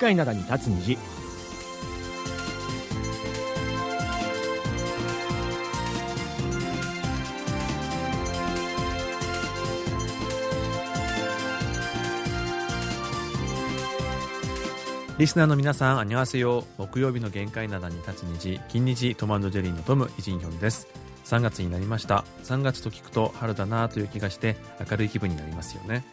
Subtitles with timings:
[0.00, 0.98] 界灘に立つ虹
[15.18, 16.64] リスナーの皆さん、あにわせよ。
[16.78, 20.88] 木曜日の限界灘に立つ虹、金日トマンドジェリーのトム、イジンヒョンです。
[21.26, 22.24] 3月になりました。
[22.44, 24.56] 3月と聞くと春だなという気がして
[24.90, 26.06] 明るい気分になりますよね。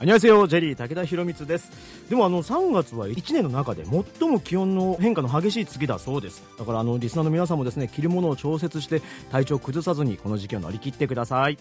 [0.00, 1.72] あにわせよジェリー武田博光です。
[2.08, 6.44] でもあの3月は1年の中で最も気温の変化の激しい月だそうです。
[6.56, 9.02] だからあのリスナーの皆さんもですね着るものを調節して
[9.32, 11.58] 体調を崩さずにこの時期を乗り切ってください。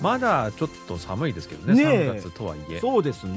[0.00, 2.80] まだちょっと寒いですけどね、ね3月とはいえ。
[2.80, 3.36] そうですね、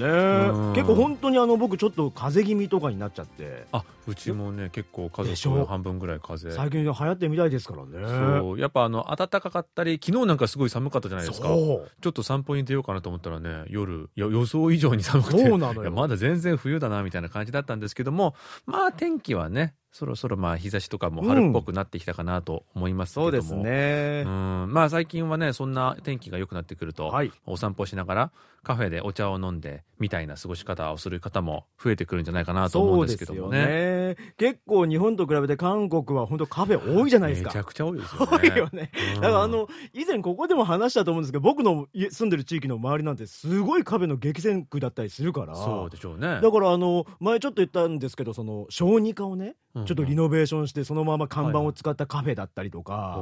[0.73, 6.53] 結構本当にあの僕、ちょっと風邪気味とかになっちゃって、あうちもね、結構家族半分ぐらい風邪。
[6.55, 8.59] 最近、流行ってみたいですからね、そう。
[8.59, 15.91] やっぱあの暖かかったり、昨日なんかすごい寒かったじゃないですか、ちょっと散歩に出ようかなと思ったらね、夜、予想以上に寒くて、そうなのよ。
[15.91, 18.35] まだ全然冬だなみたいな感じだったんですけども、
[18.65, 24.23] まあ天気はね、そろそろまあ日差しとかも春っぽくなってきたかなと思いますけども、うん、そうですね。
[24.25, 28.31] うん、まあ最近はね、そんな天気が良くなってくると、はい、お散歩しながら
[28.63, 33.65] カフェでお茶を飲んでみたいな過ごし方をする方も増えてくるんじゃないかなと思うんですけどもね。
[33.65, 37.49] ね結構日本と比べて韓国は本当カフェ多いじゃないですか。
[37.49, 38.27] めちゃくちゃ多いですよね。
[38.37, 38.91] 多いよね。
[39.15, 45.55] だからあの、以前ここでも話したと思うんですけど、僕の住んでる地域の周りなんてすごいカフェの激戦区だったりするから。
[45.55, 46.39] そうでしょうね。
[46.41, 53.15] だからあの、前ちょっと言ったんですけど、その小児科をね、ちょっとリノベーションしてそのまま看板を使ったカフェだったりとか、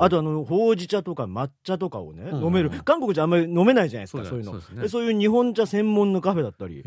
[0.00, 2.70] あとあの、ほうじ茶とか抹茶とかをね、飲める。
[2.84, 4.88] 韓国じゃあんまり飲めないじゃないですか、そういうの。
[4.88, 6.82] そういう日本茶茶専門のカフェだったり。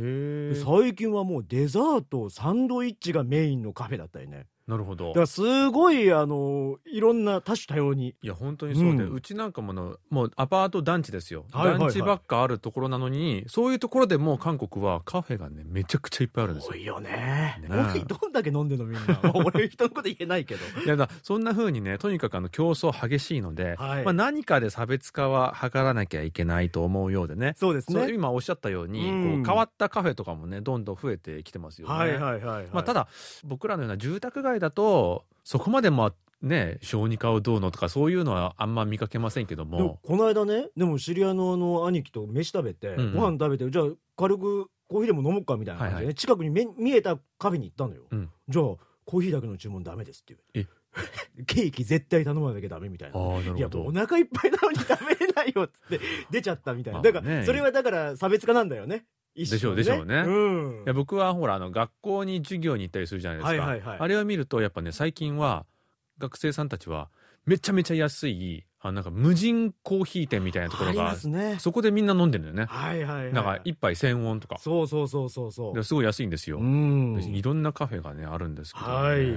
[0.55, 5.09] 最近はもうデザートサンドイッチがメインのカフェだったりねなるほど。
[5.09, 8.16] だからすごい、あの、いろんな多種多様に。
[8.21, 11.45] いや、本当にそうで、うん、うちなんかもの、もうアパート団地ですよ。
[11.51, 16.72] はいはいはい、団地ばっかあるところなのに、そういうところでも韓国はカフェがね、めちゃくちゃいっぱいあるんですよ。
[16.73, 17.59] 多いよね。
[17.62, 17.69] ね
[18.07, 19.19] どんだけ飲んでんのみんな。
[19.35, 20.62] 俺人のこと言えないけど。
[20.84, 27.53] いやだ、そんな風にね、とにかくあの競争激しいので、はい、まあ何かで差別化は図らなきゃいけないと思うようでね。
[27.57, 28.12] そうですね。
[28.12, 31.94] 今おっしゃったように、うん、こう変わったカフェとかもね、どんどん増えてきてますよね。
[31.94, 33.07] はいはいはい、はい、まあただ、
[33.44, 39.99] 僕らのような住宅街だと、そこまでまあね、小児科をどうのとかそういうのはあんま見かけませんけども。
[40.03, 48.65] この間ねでも知り合いのあの兄貴と飯食べて、うんうん、ご飯食べてじゃあ軽くコーヒーでも飲もうかみたいな感じで、ねはいはい、近くに見えたカフェに行ったのよ、うん、じゃあ
[49.05, 50.67] コーヒーだけの注文ダメですっていう。
[51.45, 53.19] ケーキ絶対頼まなきゃダメみたいな。
[53.19, 55.99] いや、もうお腹いっぱいなのに食べれないよっつって
[56.31, 57.01] 出ちゃったみたいな。
[57.01, 59.03] だから、それはだから差別化なんだよね。
[59.35, 65.66] でしょうでしょうね、うん、いや僕はほらあの学校に授業に行ったりするじゃないですか、はいはいはい、あれを見るとやっぱね最近は
[66.18, 67.09] 学生さんたちは
[67.45, 72.66] めちゃめちゃ安いあなんか無人コーヒー店みたいなところが、ね、そこでみんな飲んでるんだよね。
[72.66, 74.59] はいはい、はい、なんか一杯1000ウォンとか。
[74.59, 75.84] そうそうそうそうそう。
[75.84, 76.59] すごい安いんですよ。
[76.59, 76.62] い
[77.41, 79.28] ろんなカフェがねあるんですけど、ね、はい。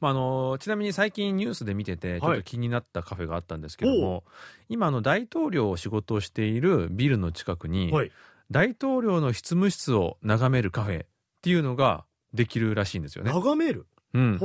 [0.00, 4.22] まああのちなみに最近ニュースで見ててちょっと気になったカフェがあったんですけども、はい、
[4.68, 8.12] 今の大統領仕事をしているビルの近くに、はい、
[8.50, 11.06] 大統領の執務室を眺めるカフェっ
[11.42, 13.32] ていうのができるらしいんですよね。
[13.32, 13.86] 眺める？
[14.14, 14.40] うん、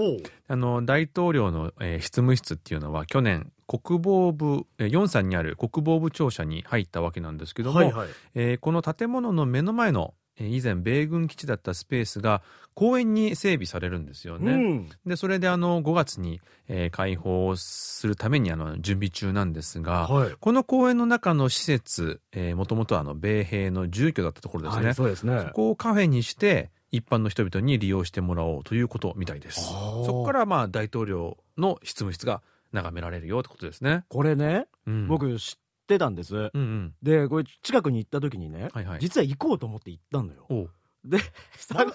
[0.49, 12.41] あの大統領の、えー、執務室っていうのは去年国防部、えー、ヨンサンにある国防部庁舎に入ったわけなんですけども、はいはい、えー、この建物の目の前の以前米軍基地だったスペースが
[12.73, 14.53] 公園に整備されるんですよね。
[14.53, 22.19] うん、でそれであの5月に、えー、開放するためにあの準備中なんですが、はい、この公園の中の施設
[22.55, 29.61] もともと米兵の住居だったところですねはい、そうですねそこをカフェにして一般の人々に利用してもらおうということみたいです。
[29.61, 34.03] そこからまあ大統領の執務室が眺められるよってことですね。
[34.09, 36.35] これね、うん、僕知ってたんです。
[36.35, 40.69] うんうん、で、これ近くに行った時にね、はいはい、実は行こうと思って行ったのよ。
[41.03, 41.17] で、
[41.57, 41.91] 探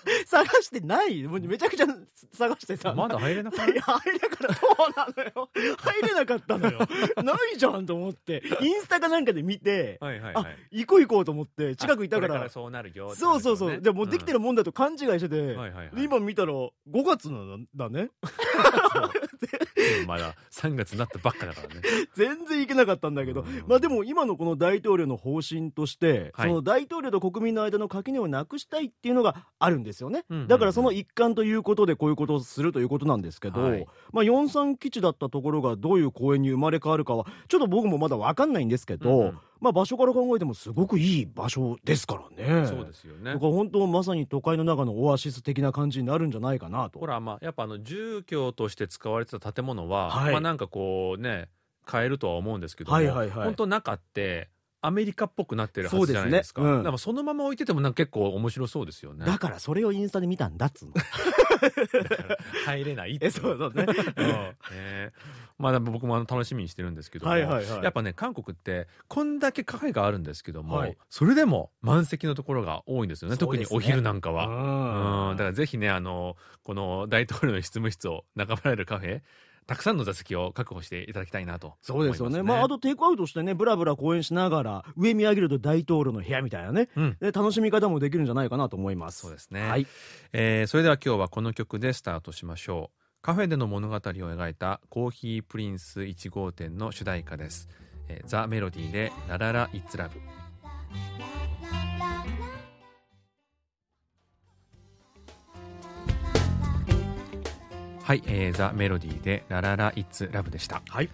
[0.60, 1.86] してないもうめちゃくちゃ
[2.34, 2.92] 探してさ。
[2.92, 4.54] まだ入れなかった入れなかった。
[4.54, 5.50] そうなのよ。
[5.78, 6.78] 入れなかったのよ。
[7.24, 12.50] ないじゃんと思って、インスタかなんかで見て、はいあ、行こう行こうと思って、近くいたから。
[12.50, 13.80] そうなるよ、ね、そうそうそう。
[13.80, 16.70] じゃもうできてるもんだと勘違いしてて、はいはいはい、今見たら5
[17.06, 18.10] 月なんだね。
[20.06, 21.80] まだ3月になったばっかだからね。
[22.14, 30.24] 全然行けなかったんだけど、まあでも今のこの大統領の方針として、はい、その大統領と国民の間の垣根をなくしたいっていうのがあるんですよね。
[30.46, 42.66] だからその一環ということでこういうことをするということなんですけど、はい、まあ43基地だったところがどういう公園に生まれ変わるかは、ちょっと僕もまだわかんないんですけど、うんまあ場所から考えてもすごくいい場所ですからね。
[42.66, 43.34] そうですよね。
[43.34, 46.98] だから本当まさに都会の中のオアシス的な感じになるんじゃないかなと。
[46.98, 51.48] ほらまあやっぱあの住居として使われてた建物は、はい、まあなんかこうね
[51.90, 54.48] 変えるとは思うんですけども、はいはいはい、本当中って
[54.80, 56.62] アメリカっぽくなってるはずじゃないですか。
[56.62, 59.26] そ、ねうん、そのまま置いててもなんか結構面白そうですよね。
[59.26, 60.94] だからそれをインスタで見たんだっつうの。
[62.66, 63.72] 入れないえ、そうそう
[65.58, 73.34] まあ僕もあの楽しみにしてるんですけども、はいはいはい、やっぱね、韓国ってこんだけカフェがあるんですけども、はい、それでも満席のところが多いんですよね。
[73.34, 73.38] ね。
[73.38, 75.30] 特にお昼なんかは。
[75.30, 75.36] うん。
[75.36, 79.20] だからぜひね、あの、この大統領の執務室を眺められるカフェ、
[79.68, 82.42] たくさんの座席を確保していただきたいなと、ね、そうですよね。
[82.42, 89.20] まあ、あとテイクアウトしてね、ぶらぶら公演しながら、上見上げると大統領の部屋みたいなね、うん、で楽しみ方もできるんじゃないかなと思います。
[89.20, 89.68] そうですね。
[89.68, 89.86] はい。
[90.32, 92.98] えー、それでは今日はこの曲でスタートしましょう。
[93.20, 97.68] カフェでの物語を描いたコーヒープリンス1号店の主題歌です。
[98.08, 100.18] えー、ザ・メロディーでラララ・イッツ・ラブ。
[108.08, 110.80] はい、えー、ザ・メロディーでラララ・イッツ・ラブでした。
[110.88, 111.10] はい。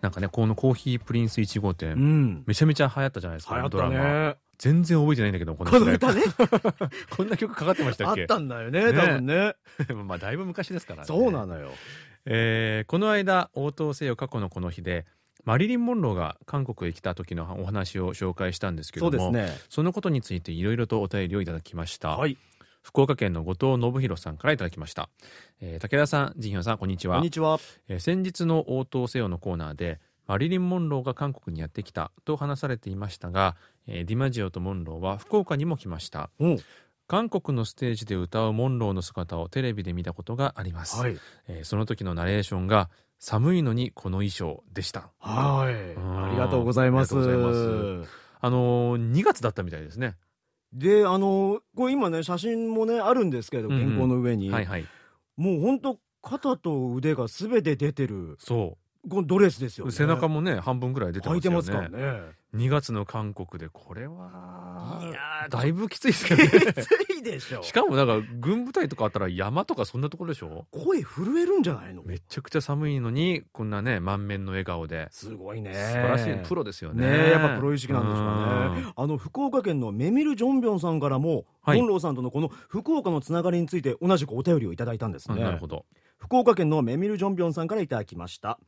[0.00, 4.36] なんかね、このコーヒープリンス1号店、うん、めちゃめちゃ流行ったじゃないですか、ドラマ。
[4.56, 6.22] 全然覚えてないんだけど、この歌ね。
[7.10, 8.20] こんな曲かかってましたっけ？
[8.20, 9.56] あったんだよね、多分ね。
[10.06, 11.06] まあ、だいぶ昔ですからね。
[11.06, 11.72] そうなのよ。
[12.26, 15.04] えー、この間、応答せよ過去のこの日で、
[15.44, 22.16] マリリン・モンローが韓国へ来た時のお話を紹介したんですけども、そ,、ね、そのことについていろいろとお便りをいただきました。
[22.16, 22.38] はい。
[22.86, 25.08] 福岡県の後藤信弘さんからいただきました。
[25.60, 27.16] えー、武田さん、ジンヒョンさん、こんにちは。
[27.16, 27.58] こんにちは。
[27.88, 29.98] えー、先日の応答せよのコーナーで、
[30.28, 33.56] マリリン・モンローが韓国にやってきたと話されていましたが、
[33.88, 36.30] えー、ディマジオとモンローは福岡にも来ました。
[37.08, 41.00] 韓国のステージで歌うモンローの姿をテレビで見たことがあります。
[41.00, 41.18] はい、
[41.48, 42.88] えー、その時のナレーションが
[43.18, 45.10] 寒いのにこの衣装でした。
[45.18, 45.74] はい。
[45.74, 47.16] ありがとうございます。
[47.16, 50.14] あのー、2月だったみたいですね。
[50.76, 54.50] で、あの、これ今ね、写真もね、あるんですけど、原稿の上に。
[54.50, 54.86] はいはい。
[55.36, 58.36] もう本当肩と腕がすべて出てる。
[58.38, 58.85] そう。
[59.08, 59.92] このドレスですよね。
[59.92, 61.58] 背中もね、半分ぐらい出てますよね。
[61.60, 62.36] 開いてますからね。
[62.54, 66.48] 2月の韓国でこれはいやだいぶきついですけどね。
[66.48, 67.62] きついでしょ。
[67.62, 70.66] しかもなんか軍部隊とかあったら山とかそんなところでしょ？
[70.70, 72.02] 声震えるんじゃないの？
[72.02, 75.08] めちゃくちゃ寒いのにこんなね満面の笑顔で。
[75.10, 75.74] すごいね。
[75.74, 77.06] 素晴らしいプロですよね。
[77.06, 78.92] ねやっぱプロ意識なんでしょうね。
[78.96, 85.84] あの福岡県のメミル・ジョンビョンさんからも、はい、ンローさんとのこの福岡のつながりについて同じくお便りをいただいたんですねなるほど
[86.16, 88.58] 福岡県のメミル・ジョンビョンさんからいただきました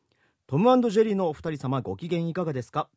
[0.49, 2.89] トムジェリーのお二人様ご機嫌いかがですか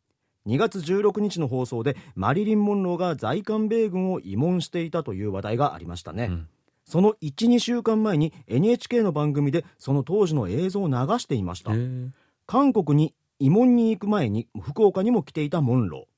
[0.47, 6.47] ？2月16日の放送でマリリン・モンローが在韓米軍を慰問していたという話題がありましたね、うん、
[6.85, 11.73] その12週間前に NHK の番組でその当時の映像を流していました。
[12.47, 16.10] 韓国に慰問に行く前に福岡にも来ていたモンロー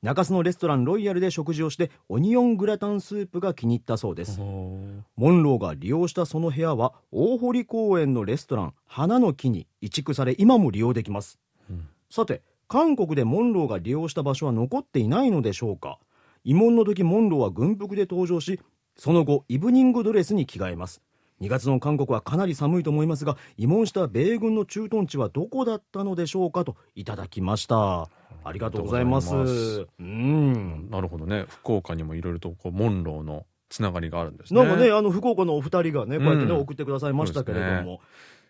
[0.00, 4.38] 中洲のレストランロイヤルで食事をしてオニオングラタンスープが気に入ったそうです。
[4.38, 15.98] モンローが利用したその部屋は大堀公園のレストラン花の木に移築され今も利用できます、うん、さて韓国でモンローが利用した場所は残っていないのでしょうか。
[16.44, 18.60] 慰問の時モンローは軍服で登場し
[18.96, 21.02] その後イブニングドレスに着替えます。
[21.40, 28.10] 2月の韓国はかなり寒いと思いますが慰問した米軍の駐屯地はどこだったのでしょうかといただきました
[28.44, 29.34] ありがとうございます。
[29.98, 30.88] うん。
[30.90, 31.46] なるほどね。
[31.48, 34.62] 福岡にもいろいろとこうモンローのつながりがあるんですね。
[34.62, 38.00] なんかねあの福岡のお二人がねこうやってね、うん、送ってくださいましたけれども、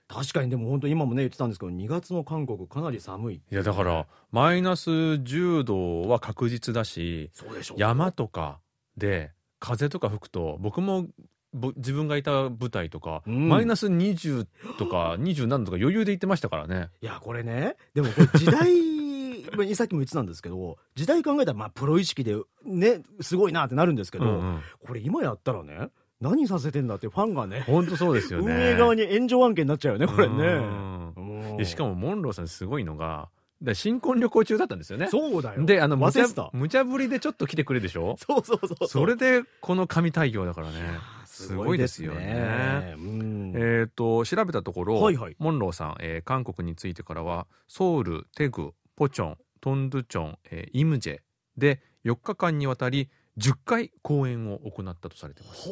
[0.07, 3.35] 確かにでも本当今もね言ってたんですけど2月の韓国かなり寒い。
[3.37, 7.31] いやだからマイナス10度は確実だし
[7.77, 8.61] 山とか
[8.97, 11.07] で風とか吹くと僕も
[11.77, 14.47] 自分がいた舞台とか、うん、マイナス20
[14.79, 16.89] とか20何度とか余裕で言ってましたからね。
[17.03, 18.98] いやこれねでもこれ時代
[19.75, 25.89] さっきも言ってたんですけど時代考えたらまあプロ意識でねすごいなってなるんですけど、うんうん、これ今やったらね
[26.21, 28.53] 何させてんだってファンがね本当そうですよね。
[28.53, 31.65] 運営側に炎上案件になっちゃうよねこれね。
[31.65, 33.29] しかもモンローさんすごいのが
[33.75, 35.09] 新婚旅行中だったんですよね。
[35.09, 35.65] そうだよ。
[35.65, 38.15] で、あの、無茶、無茶ぶりでちょっと来てくれでしょ？
[38.17, 40.75] そうそうそうそれで、この神対応だからね。
[41.25, 42.95] すごいですよね。
[42.97, 43.53] ね。
[43.57, 51.19] えっ、と、調べたところ、はいはい、モンローさん、えー、韓国についてからは、ソウル、テグ、ポチョン、トンドゥチョン、えー、イムジェ
[51.57, 55.71] で4日間にわたり10回公演を行ったとされてます。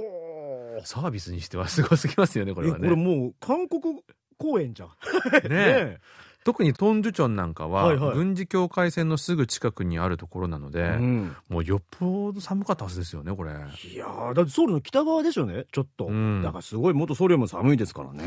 [0.85, 2.89] サービスにしてはすごすぎますよねこれはね。
[2.89, 4.05] これもう韓国
[4.39, 4.91] 公演じゃん。
[5.51, 5.99] ねね
[6.47, 13.51] 特にトンジュチョンなんかは、軍事境界線のすぐ近くにあるところなので、うん、もうよっぽど寒かったはずですよねこれ。
[13.51, 18.23] いやだってソウルの北側ですよねちょっと、うん、だからすごい元ソウルも寒いですからね、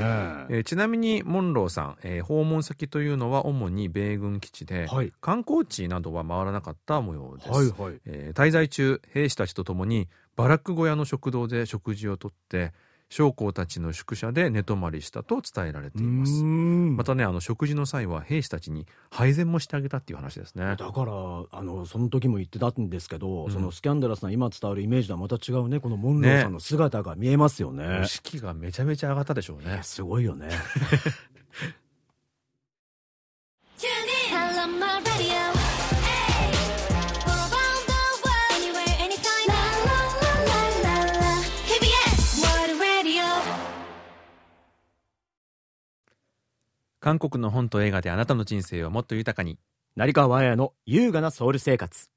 [0.49, 8.01] えー、ちなみにモンローさん、えー、訪問先というのは主に米軍基地で、はい、観光地などは回らなかった模様です、はいはい。
[8.05, 12.73] えー、滞在中兵士たちと共にバラック小屋の食堂で食事をとって
[13.09, 16.43] 将校たちの宿舎で寝泊まりしたと伝えられています。
[16.43, 20.75] またねあの食事の際は兵士たちに配膳もしてあげたっていう話ですね。
[20.75, 21.11] だから
[21.51, 28.01] あのその時も言ってたんですけど、うん、そのスキャンダラスな今伝わるイメージとはまた違うねこのモンローさんの姿が見えますよね。
[28.03, 29.79] 意識がめちゃめちゃ上がったでしょうね。
[29.81, 30.49] すごいよね
[47.01, 49.57] 韓国の本と映画であなたの人生をもっと豊かに。
[49.95, 52.09] 成川綾の優雅なソウル生活。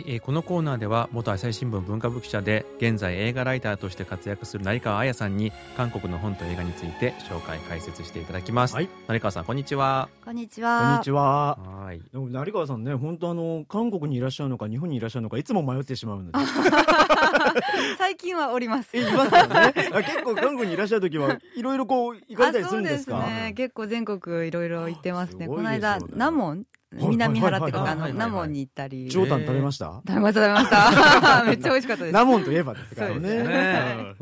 [0.00, 10.08] い、えー、このコーナーでは元朝日新聞文化部記者で現在映画ライターとして活躍する成川彩さんに韓国の本と映画について紹介解説していただきます、はい、成川さんこんにちは。
[10.24, 10.80] こんにちは。
[10.80, 11.56] こんにちは。
[11.56, 12.00] はい。
[12.12, 16.38] でも成川さんね本当あの韓国にいらっしゃるのか日本にいらっしゃるのかいつも迷ってしまうので。
[17.98, 18.96] 最近はおります。
[18.96, 23.12] いますよね結構韓国にいらっしゃる時はいろいろこう行かれたりするんですか？
[23.12, 23.52] そうですね。
[23.54, 29.08] 結構全国いろいろ行ってますね、ね、この間ナモン南原っていうか、あの、ナモンに行ったり。
[29.08, 30.02] ジョータン食べました？
[30.06, 31.44] 食べました、食べました。
[31.46, 32.12] めっちゃ美味しかったです。
[32.12, 34.14] ナモンといえばですからね。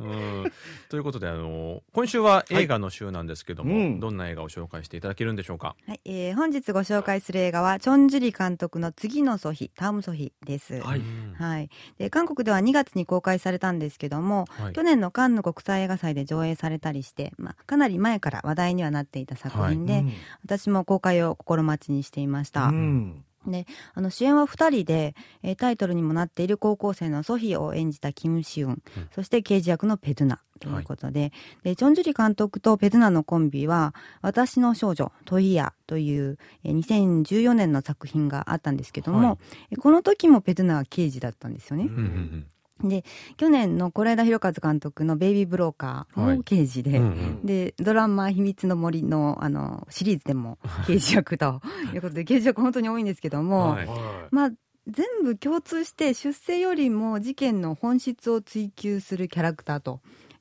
[0.89, 5.77] ということで、あの、今週は映画の週なんですけども、どんな映画を紹介していただけるんでしょうか？
[5.87, 10.81] はい、え本日ご紹介する映画は、チョン・ジュリ監督の次のソヒ、タームソヒです。
[10.81, 11.03] はい。
[11.39, 11.71] はい。
[11.99, 20.05] で、韓国では2月に公開されたんですけども、去年のカンヌ国際映画祭で上映されたりして、まあ、かなり前から話題にはなっていた作品で、
[20.43, 22.69] 私も公開を心待ちにしていました。
[22.69, 28.81] うんであの主演は2人で、えー、タイトルにもなっている高校生のソヒを演じたキム・シウン、うん、
[29.15, 31.21] そして刑事役のペドゥナということで。
[31.21, 31.33] はい、
[31.65, 39.39] でチョン・ジュリ監督とペドゥナのコンビは「私の少女トイヤ」という、えー、2014年の作品があったんですけども、は
[39.71, 41.85] い、この時もペドゥナは刑事だったんですよね。
[41.85, 42.47] うんうんうん。
[42.85, 43.05] で
[43.37, 47.11] 去年の是枝裕和監督の「ベイビー・ブローカー」も刑事ではいうんう
[47.43, 51.61] ん、でドラマ「秘密の森の」あのシリーズでも 刑事役と
[51.93, 53.89] いうことで刑事役本当に多いんですけども、はい、
[54.31, 54.51] まあ
[54.87, 60.01] 全部共通して出世よりも事件の本質を追求するキャラクターと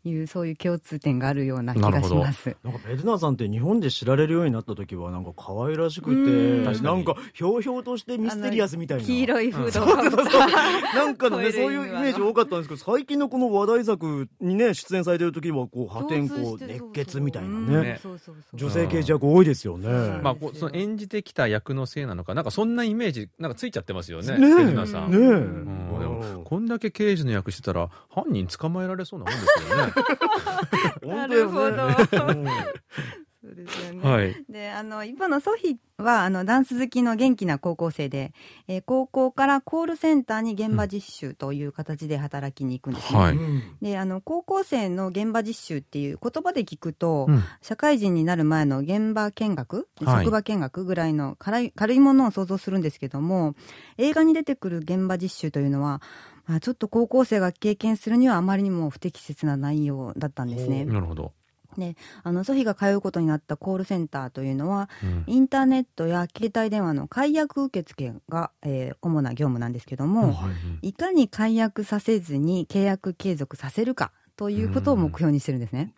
[0.10, 2.56] いうそういう共通点があるような気がします。
[2.64, 9.04] なんかペドナさんって日本で知られるようになった時はなんか可愛らしくてなんかひょうひょうとしてミステリアスみたいな。
[9.04, 9.84] 黄色いフード。
[9.84, 9.96] を
[10.96, 11.38] なんかの。
[11.38, 18.00] ねそういうイメージ多かったんですけど最近のこの話題作にね出演されてる時はこう破天荒熱血みたいなね。
[18.54, 19.88] 女性刑事役多いですよね。
[20.22, 25.12] まあその演じてきた役のせいなのかなんかそんなイメージなんかついちゃってますよねねペドナさん。
[25.12, 25.18] ね
[25.64, 25.78] え。
[26.44, 29.94] こんだけ刑事の役してたら犯人捕まえられそうなもんですよね
[31.06, 31.90] なるほど。
[33.48, 34.10] そうですよね。
[34.10, 38.34] はい、で、あの、一方のソヒは、あの、ダンス好きの元気な高校生で、
[38.68, 43.20] えー、高校からコールセンターに現場実習という形で働きに行くんですね。
[43.20, 43.38] はい、
[43.82, 53.56] で、あの、高校生の現場実習っていう言葉で聞くと、うん、社会人になる前の現場見学、職場見学ぐらいの軽い軽いものを想像するんですけども、
[53.98, 56.02] 映画に出てくる現場実習というのは、
[56.48, 60.86] まあ、ちょっと高校生が経験するにはあまりにも不適切な内容だったんですね。
[60.86, 61.34] なるほど。
[61.78, 70.50] であのソフィが通うことになったコールセンターというのは、うん、インターネットや携帯電話の解約受付が、えー、主な業務なんですけども、は
[70.82, 75.94] い、いかに解約させずに契約継続させるかということを目標にしてるんですね。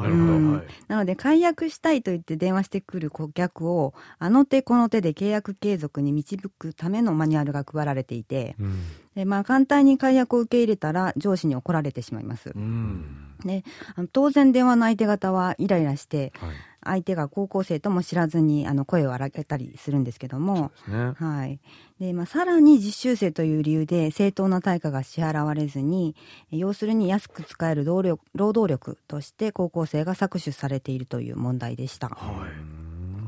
[0.00, 0.64] なるほど。
[0.88, 8.84] なので、解約したいと言って電話してくる顧客を、あの手この手で契約継続に導くためのマニュアルが配られていて、うん、
[9.14, 12.52] でまあ、簡単に解約を受け入れたら上司に怒られてしまいます。
[12.54, 16.50] うん、であの当然電話の相手方はイライラして、はい
[16.84, 21.60] 相手が高校生とも知らずにあの声を荒げたりするんですけども、ね、はい。
[22.00, 26.16] でまあ、さらに実習生という理由で正当な対価が支払われずに
[26.50, 28.02] 要するに安く使える労
[28.34, 32.08] 働力として高校生が搾取されているという問題でした。
[32.08, 32.71] はい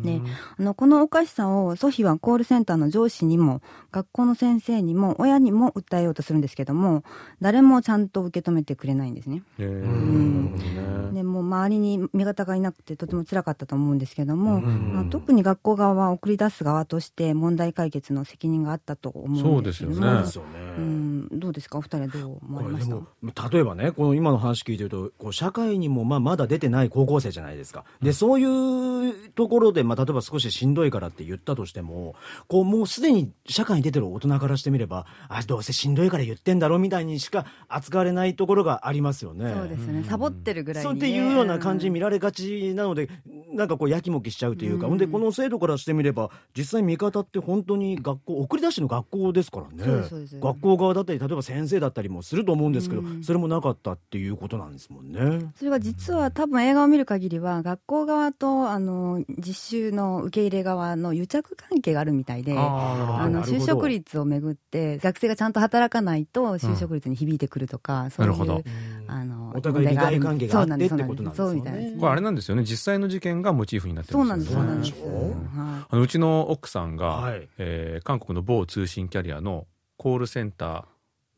[0.04, 0.22] ね、
[0.58, 7.04] あのこのおかしさをソヒはコールセンターの上司にも学校の先生にも親にも訴えようとするんですけども
[7.40, 9.42] 誰もちゃんと受け止めてくれないんですね。
[9.58, 19.94] うん、でも周りに味方がいなくてとても辛かったと思うんですけども、まあ、特に学校側は送り出す側として問題解決の責任があったと思うんですよね。
[19.96, 21.78] そうですよね、うんどうですか？
[21.78, 23.48] お二人はどう思われました？
[23.50, 27.84] 例えばねこの今の話聞いてるとこう社会にもまあまだ出てない高校生じゃないですか。
[28.02, 32.14] で、そういうところで、まあ、例えば少ししんどいからって言ったとしても
[32.48, 39.52] こうもうすでに社会に出てる大人からしてみればあどうせしんどいから言ってんだろうみたいにしか扱われないところがありますよね。
[39.54, 40.04] そうですね。
[40.04, 43.08] サボってるぐらい、ね、そうっていうような感じに見られがちなので、
[43.52, 44.98] なんかこうやきもきしちゃうというか、ほん。
[44.98, 50.04] でこの制度からしてみれば実際味方って本当に学校送り出しの学校ですからね。
[50.40, 55.52] 学校側だったり例えば先生だったりもすると思うんですけど、それもなかったっていうことなんですもんね。
[55.56, 68.64] それは実は多分映画を見る限りは学校側とあの実習の受け入れ側の癒着関係があるみたいであの就職率をめぐって学生がちゃんと働かないと就職率に響いてくるとか、うん、そういう
[69.06, 71.96] あのお互い利害関係があってってことなんですよね。
[71.98, 72.64] これあれなんですよね。
[72.64, 74.44] 実際の事件がモチーフになってるんですよね。
[74.44, 75.86] そうなんですそうなんです。
[75.90, 79.66] あのうちの奥さんが、はい、えー、韓国の某通信キャリアの
[79.96, 80.84] コールセンター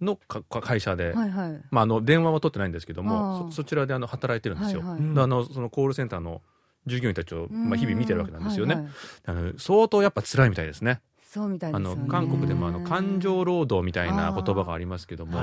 [0.00, 4.80] の会社で、はいはい、まあ、あの電話は取ってないんですけどもそちらであの働いてるんですよ。
[4.80, 6.42] はいはい、あのそのコールセンターの
[6.86, 8.74] 従業員たちを、まあ、日々見てるわけなんですよね。
[8.74, 8.92] はいはい、
[9.26, 11.00] あの相当やっぱ辛いみたいですね。
[11.36, 15.38] そうみたいです、ね、あの韓国でもあの感情労働みたいな言葉がありますけども、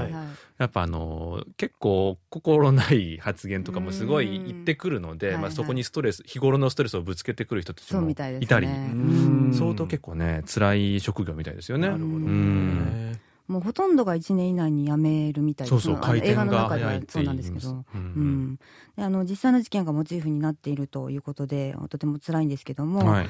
[0.58, 8.30] やっぱあの結構心ない発言とかもすごい言ってくるので、まあ、そこにストレス日頃のストレスをぶつけてくる人たちもいた
[8.60, 8.68] り、
[9.54, 11.90] 相当結構ね辛い職業みたいですよね。
[11.90, 18.60] なるほどねもうほとんどが1年以内に辞めるみたいですそうそう映画の中ではそうなんですけど、うんうん、
[18.96, 23.28] であの実際の事件がモチーフになっているということでとても辛いんですけども、はい、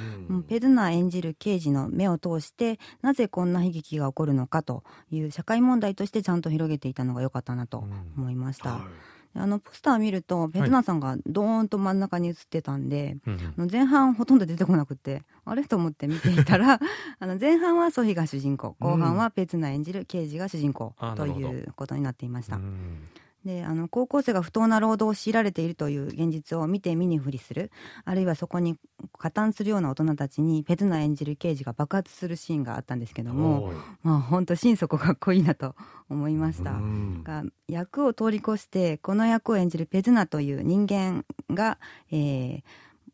[0.48, 7.84] ペドナ演じる刑事の目を通してなぜこんな悲劇が起こるのかという社会問題としてちゃんと広げていたのが良かったなと
[8.17, 8.72] 思いました。
[8.72, 13.17] うんはいあのポスター見るとペトナさんがドーンと真ん中に映ってたんで、
[13.57, 15.63] はい、前半ほとんど出てこなくてあれ？
[15.63, 16.79] と思って見ていたら
[17.19, 22.59] あの前半はソヒが主人公後半はペツナ演じる刑事が主人公ということになっていました。
[23.45, 27.71] であの高校生が不当な労働を強いられているという現実を見て見ぬふりする。
[28.05, 28.77] あるいはそこに
[29.17, 35.75] 加担するような大人たちにペズナ演じる刑事が爆発するシーンがあったんですけどもまあ本当心底かっこいいなと
[36.09, 36.73] 思いました。
[37.23, 41.77] が役を通り越してこの役を演じるペズナという人間が、
[42.12, 42.63] えー、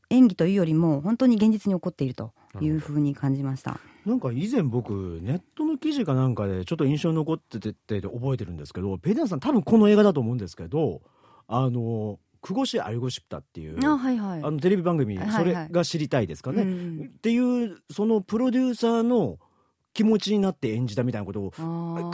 [0.09, 3.79] 演技というよりも本当に現実に起こっているというふうに感じました。
[4.09, 11.01] なんか以前僕ネットの記事かなんかでちょっと印象に残っててて覚えてるんですけどペディアンさん多分この映画だと思うんですけど
[11.47, 19.39] あの久越アイゴシプタっていうあ、はいはい、あのテレビ番組、それが知りたいですかね、っていうそのプロデューサーの
[19.93, 21.51] 気持ちになって演じたみたいなことを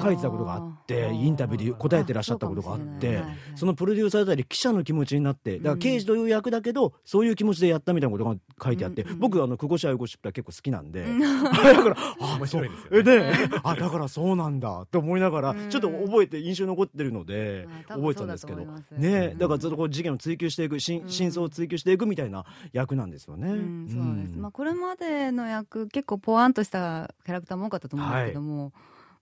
[0.02, 3.22] 書いてたことがあってインタビューで答えてらっしゃったことがあって
[3.56, 11.06] そのプロデューサーだったり記者の気持ちになってだから刑事という役だけどそういう気持ちでやったみたいなことが書いてあって僕あの久保シアゴシップは結構好きなんで。
[11.06, 13.50] だからあ面白いですよね。
[13.64, 18.66] あだからそうなんだって思いながらちょっと覚えて印象に残ってるので覚えてたんですけど。
[18.98, 23.48] ねだからずっとこう事件を追及していく真相を追求していくみたいな役なんですよね。
[23.48, 24.38] そうです。
[24.38, 28.74] まあこれまでの役結構ポワンとしたキャラクターも多かったと思うんですけども、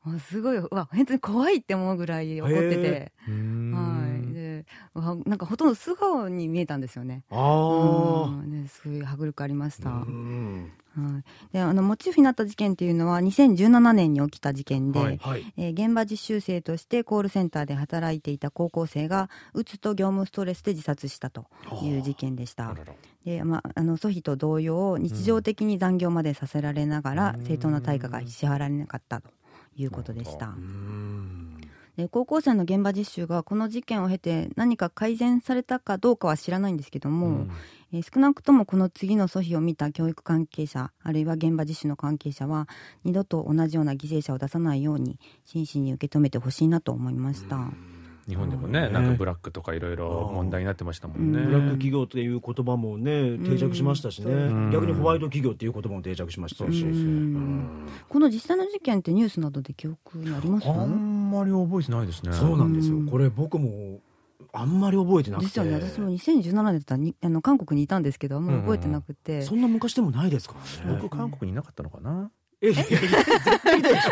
[0.03, 3.12] はい、すごいわ本当に怖いって思うぐらい怒ってて、はい、で
[4.95, 7.23] なんかほとんど素顔に見えたんですよね。
[7.30, 7.36] あ
[8.28, 9.89] うん、すごい迫力ありました。
[9.89, 10.06] は
[11.52, 21.47] い、であのモチーフになった事件っていうのは2017年に起きた事件で、はいはい、えー、現場実習生としてコールセンターで働いていた高校生がうつと業務ストレスで自殺したと
[21.82, 22.76] いう事件でした。
[23.26, 29.30] でまあ、あのソヒと同様日常的に残業までさせられながら、正当な対価が支払われなかったと
[29.78, 30.47] いうことでした。
[30.47, 30.54] で
[32.10, 37.51] 高校生の現場実習がこの事件を経て何か改善されたかどうかは知らないんですけども、うん、
[37.93, 42.67] えー、少なくともこの次の訴否を見た教育関係者あるいは現場実習の関係者は
[43.03, 47.58] 二度と同じような犠牲者を出さないように真摯に受け止めてほしいなと思いました。
[47.58, 47.92] うん
[48.27, 51.41] 日本でもね、なんかブラックとかいろいろ問題になってましたもんね。
[51.41, 56.86] ブラック企業っていう言葉もね定着しましたしね、逆にホワイト企業っていう言葉も定着しましたし、
[58.07, 62.31] この実際の事件ってニュースなどで記憶にありますあんまり覚えてないですね。
[62.33, 62.97] そうなんですよ。
[63.12, 63.99] これ僕も
[64.53, 65.47] あんまり覚えてなくて。
[65.47, 65.73] 実はね。
[65.73, 70.55] 私も2017年だったあの韓国にいたんですけどもう覚えてなくて、そんな昔でもないですか
[70.86, 70.99] らね。
[71.01, 72.31] 僕韓国にいなかったのかな？
[72.62, 72.89] え絶
[73.63, 74.12] 対いたでしょ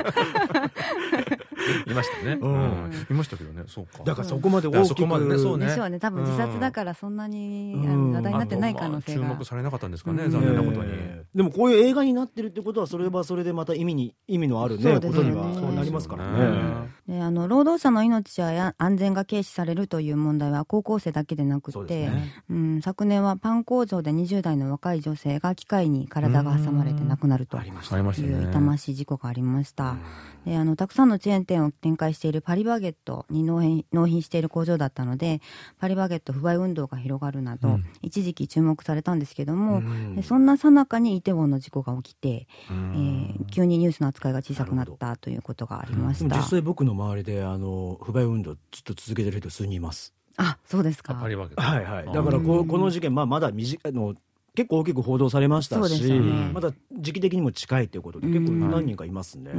[1.87, 2.37] いましたね。
[2.41, 2.91] うん。
[3.09, 4.03] いましたけどね、そうか。
[4.03, 5.01] だからそこまで大きく。
[5.01, 5.67] ね、そうね。
[5.67, 5.99] でしょうね。
[5.99, 9.21] 多分自殺だからそんなに話題になってない可能性が。
[9.21, 10.91] 注目されなかったんですかね、残念なことに。
[11.35, 15.45] でもこういう映画になってるってことは、それはそれでまた意味に、意味のあるね、ことには
[15.75, 16.89] なりますからね。
[17.07, 22.09] で、あの、労働者の命や安全が軽視されるという問題は高校生だけでなくて、
[22.49, 29.97] うん、昨年はパン工場で20代の若い女性が機械に体が挟まれて亡くなるという痛ましい事故がありました。
[30.45, 35.41] であのたくさんのチェーン店を展開しているパリバゲットに納品納品している工場だったので
[35.79, 39.79] パリバゲット不買運動が広がるなど、うん、一時期注目されたんですけども、う
[40.19, 46.37] ん、そんなさなかにイテウォンの事故が起きて、うん、えー、急にニュースの扱いが小さくなったということがありました。
[46.37, 50.13] 実際僕の周りであの不買運動ずっと続けてる人数人います。
[50.37, 51.13] あそうですか。
[51.15, 52.05] はいはい。
[52.05, 54.15] だからここの事件まあまだ短の
[54.53, 59.51] 結構大きく報道されましたし、ね、まだ時期的にも近いということで結構何人かいますね。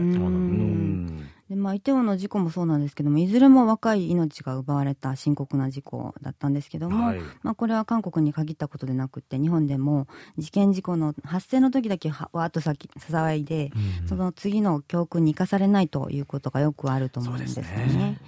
[1.52, 10.06] うんでまあ、イテウォンの事故もそうなんですけどもいずれも若い命が奪われた深刻な事故だったんですけども、はい、まあ、これは韓国に限ったことでなくて日本でも
[10.38, 18.18] 事件事故の発生の時だけわーっとさ騒いで、うん、その次の教訓に生かされないということがよくあると思うんですよね。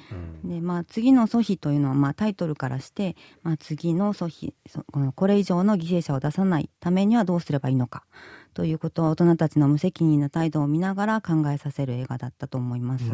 [0.44, 8.04] で、ねまあ、次の阻止というのは、まあ、タイトルからして、まあ、次の阻止これ以上の犠牲者を出さないためにはどうすればいいのか。
[8.54, 13.04] ということは大人たちの無責任な態度を見ながら考えさせる映画だったと思います。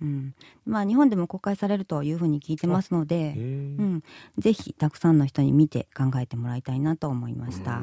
[0.00, 0.34] うん、
[0.66, 4.02] まあ日本でも公開されるというふうに聞いてますので、うん、
[4.36, 7.80] ぜひたくさんの人に見て考えてもらいたいなと思いました。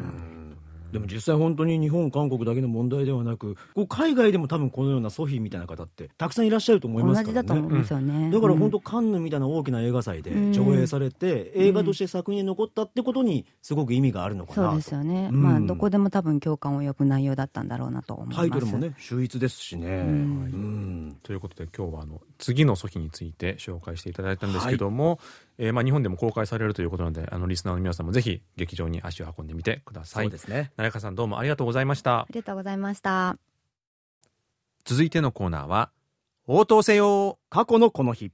[0.92, 7.34] でも実際本当に日本韓国だけの問題ではなくこう海外でも多分このようなソフィーみたいな方ってたくさんいらっしゃると思いますからね。
[7.34, 18.38] 同じだと思うんですよね、だから本当カンヌみたいな大きな映画祭で上映されて、映画として作品に残ったってことにすごく意味があるのかなそうですよね、まあどこでも多分共感を呼ぶ内容だったんだろうなと思います。
[18.38, 20.04] タイトルもね秀逸ですしね、は
[20.50, 21.16] い。
[21.24, 25.16] ということで今日はあの次のソフィについて紹介していただいたんですけども、は
[25.55, 30.26] い、えー、まあ日本でも公開されるということなのであのリスナーの皆さんもぜひ劇場に足を運んでみてください。
[30.26, 30.72] そうですね。
[30.78, 32.22] 成川さんどうもありがとうございました。
[32.22, 33.38] ありがとうございました。
[34.84, 35.92] 続いてのコーナーは
[36.48, 37.40] 応答せよ。
[37.50, 38.32] 過去のこの日。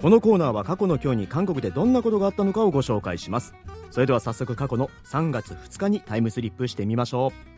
[0.00, 3.54] このコーナーは過去の今日に韓国でどんなことがあったのかをご紹介します。
[3.90, 7.55] それでは早速過去の3月2日にタイムスリップしてみましょう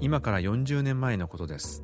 [0.00, 1.82] 今から40年前のことです。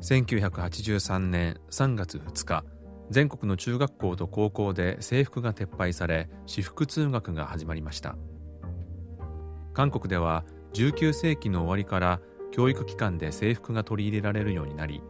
[0.00, 2.64] 1983年3月2日
[3.10, 8.16] 全国の中学校と高校で制服が撤廃され私服通学が始まりました。
[9.72, 12.20] 韓国では19世紀の終わりから
[12.52, 15.02] 教育機関で制服が取り入れられるようになり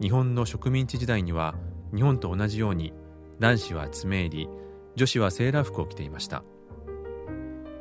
[0.00, 1.54] 日本の植民地時代には
[1.94, 2.92] 日本と同じように
[3.38, 4.48] 男子は爪入り
[4.96, 6.42] 女子はセーラー服を着ていました。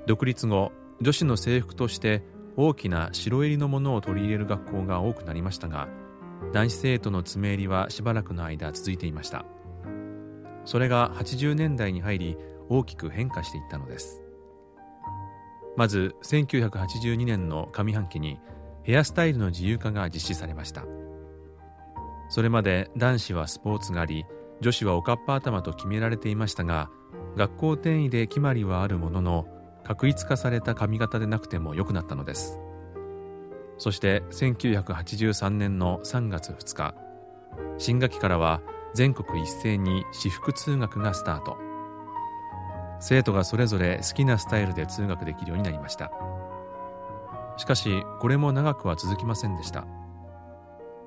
[0.05, 2.23] 独立後女子の制服として
[2.57, 5.87] 大きな白襟のものを取り入れる学校が多くなりましたが
[6.53, 9.45] 男子生徒の爪襟はしばらくの間続いていました。
[10.65, 12.37] それが80年代に入り
[12.69, 14.21] 大きく変化していったのです。
[15.75, 18.39] まず1982年の上半期に
[18.83, 20.85] ヘアスタイルの自由化が実施されました。
[22.29, 24.25] それまで男子はスポーツ狩り
[24.61, 26.89] 女子はおかっぱ頭と決められていましたが
[27.35, 29.47] 学校転移で決まりはあるものの
[29.89, 32.59] 確一化された髪型でなくても良くなったのです。
[33.79, 36.93] そして1983年の3月2日
[37.79, 38.61] 新学期からは
[38.93, 41.57] 全国一斉に私服通学がスタート。
[42.99, 46.11] 生徒がそれぞれ好きなスタイルで通学できるようになりました。
[47.57, 49.87] しかしこれも長くは続きませんでした。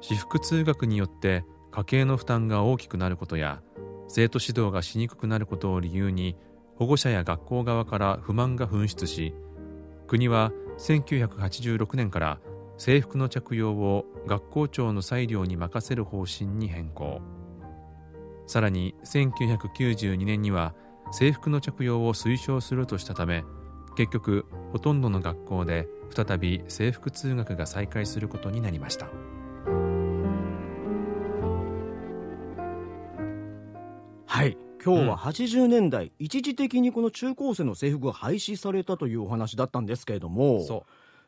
[0.01, 3.62] 私服通学によって家計の負担が大きくなることや
[4.09, 6.37] 生徒指導がしにくくなることを理由に
[6.77, 9.35] 保護者や学校側から不満が噴出し
[10.07, 12.39] 国は1986年から
[12.79, 17.21] 制服の着用を学校長の裁量に任せる方針に変更。
[18.47, 20.75] さらに1992年には
[21.11, 23.45] 制服の着用を推奨するとしたため
[23.97, 29.09] 結局ほとんどの学校で再び制服通学が再開することになりました。
[34.85, 40.85] 今日は80年代、うん、一時的にこの中高生の制服が廃止されたというお話だったんですけれども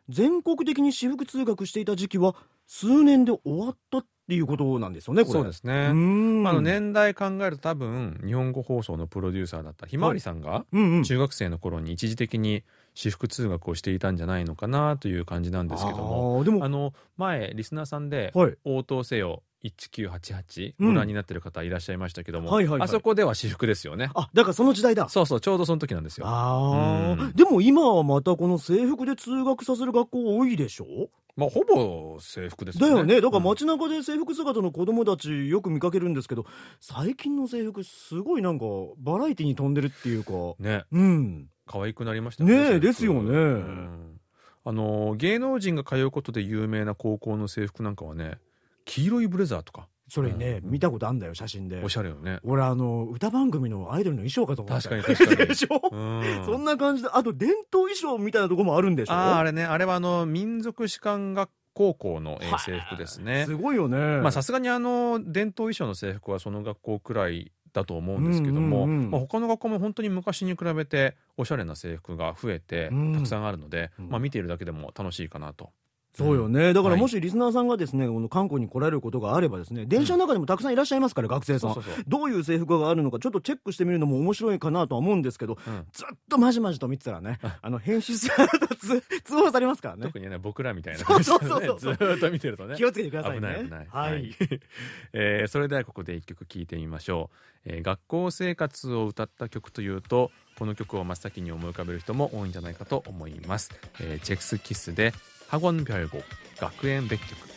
[0.09, 2.35] 全国的に私服通学していた時期は
[2.67, 5.87] 数年で終わったっていうことなんですよねそうですね。
[5.89, 10.65] あの年代考えると多分日本語放送のプロデューサーだったひまわりさんが
[11.05, 12.65] 中学生の頃に一時的に
[12.95, 16.43] 私服通学をしていたんじゃないのかなという感じなんですけども。
[16.43, 18.33] でもあの前リスナーさんで
[18.65, 30.87] 「応答せよ1988ご覧になってる方いらっしゃいましたけども、うんはいはいはい、あそこでは私服ですよねあだからその時代だそうそうちょうどその時なんですよああ、うん、でも今はまたこの制服で通学させる学校多いでしょ？
[31.37, 32.93] まあ、ほぼ制服ですよね。
[32.93, 33.21] だよね。
[33.21, 36.47] だから街中で制服姿の子供たちよく見かけるんですけど、
[36.79, 38.67] 最近の制服すごいなんか
[38.99, 40.33] バラエティに飛んでるっていうか。
[40.61, 40.85] ね。
[40.93, 41.49] うん。
[41.67, 42.75] 可愛くなりましたね。
[42.75, 43.31] ねですよね。
[43.31, 44.21] うん、
[44.65, 48.39] あの、芸能人が通うことで有名な高校の制服なんかはね、
[48.85, 51.81] 黄色いブレザーとかそれね、見たことあんだよ、写真で。
[51.83, 52.39] おしゃれよね。
[52.45, 54.89] 俺、あの、歌番組のアイドルの衣装かと思った。
[54.89, 55.49] 確かに確かに。
[55.49, 59.15] でしょ、うそんな感じで、あと伝統衣装みたいなとこもあるんでしょ？
[59.15, 63.45] ああ、あれね、あれはあの、民族士官学高校の制服ですね。
[63.47, 63.97] すごいよね。
[64.21, 75.71] まあさすがにあの、伝統衣装の制服はその学校くらいだと思うんですけども、まあ、他の学校も本当に昔に比べておしゃれな制服が増えてたくさんあるので、まあ、見ているだけでも楽しいかなと
[76.17, 76.73] そうよね。
[76.73, 81.77] だからもしリスナーさんがですね、この韓国に来られることがあればですね、電車の中にもたくさんいらっしゃいますから、学生さん。
[82.07, 85.59] どういう制服があるのか、ちょっとチェックしてみるのも面白いかなとは思うんですけど、
[85.93, 90.03] ずっとまじまじと見てたらね、あの、編集者と 通報されますからね。
[90.03, 92.77] 特にね、僕らみたいな感じで、ね、ずっと見てるとね。
[92.77, 93.41] 気をつけてくださいね。
[93.41, 93.87] 危ない危ない。
[93.91, 94.37] はい。
[95.13, 97.37] えー、それではここで一曲聴いてみましょう。
[97.67, 103.71] えー、学校生活を歌った曲というと、この曲を真っ先に思い浮かべる人も多いんじゃないかと思います。
[104.01, 105.13] えー、チェクスキスで
[105.50, 106.24] 학원별곡
[106.60, 107.50] 学園別曲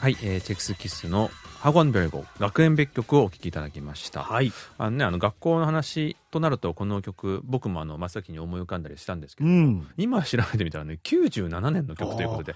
[0.00, 4.22] はい、えー、チェクスキスのハゴンベルゴ学園別曲をお聴きいただきました。
[4.22, 4.50] はい。
[4.78, 12.54] あのね、あの学校の話となると、この曲、僕もあの真っ先に思い浮かんだりしたんですけど、うん、今調べてみたらね、97年の曲ということで、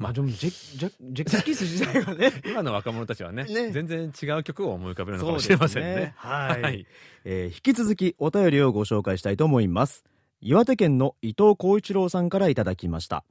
[0.00, 5.94] まあでもジェジェジェクスキス時代がね 今の若者たちはね、ね、全然違う曲を思い浮かべるのかもしれませんね。
[5.94, 6.86] ねはい、はい、
[7.24, 10.02] えー、引き続きお便りをご紹介したいと思います。
[10.40, 13.24] 岩手県の伊藤浩一郎さんからいただきました。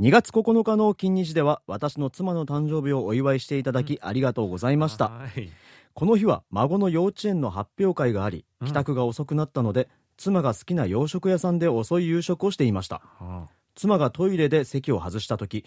[0.00, 5.12] 2月9日の金日では私の妻の誕生日をお祝いしていただき、ありがとうございました。
[5.94, 13.02] この日は孫の幼稚園の発表会があり、帰宅が遅くなったので、うん、妻が好きな洋食屋さんで遅い夕食をしていました。
[13.74, 15.64] 妻がトイレで席を外した時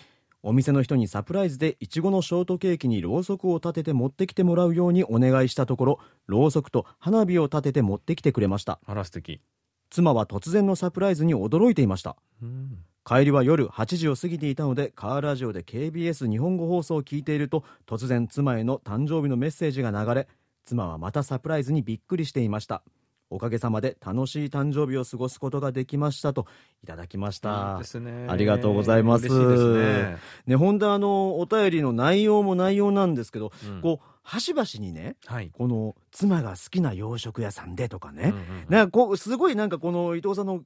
[0.47, 8.79] お店の人にサプライズでいちごのショートケーキにろうそくを立てて持ってきてもらうようにお願いしたところろうそくと花火を立てて持ってきてくれました。
[8.85, 9.41] あら素敵
[9.89, 20.27] 妻は突然のサプライズに驚いていました、うん、帰りは夜8時を過ぎていたのでカーラジオで KBS 日本語放送を聞いていると突然妻への誕生日のメッセージが流れ
[20.65, 22.83] 妻はまたサプライズにびっくりしていました
[23.29, 26.45] おかげさまで楽しい誕生日を過ごすことができましたと
[26.83, 27.77] いただきました。
[27.79, 28.27] ですね。
[28.29, 30.17] ありがとうございますね。
[30.45, 40.61] ね、本当あの、お便りの内容も内容なんですけど、うん、こう、端々にね、はい、この、妻が好きな洋食屋さんでとかね、うんうんうん、なんかこう、すごいなんかこの伊藤さんの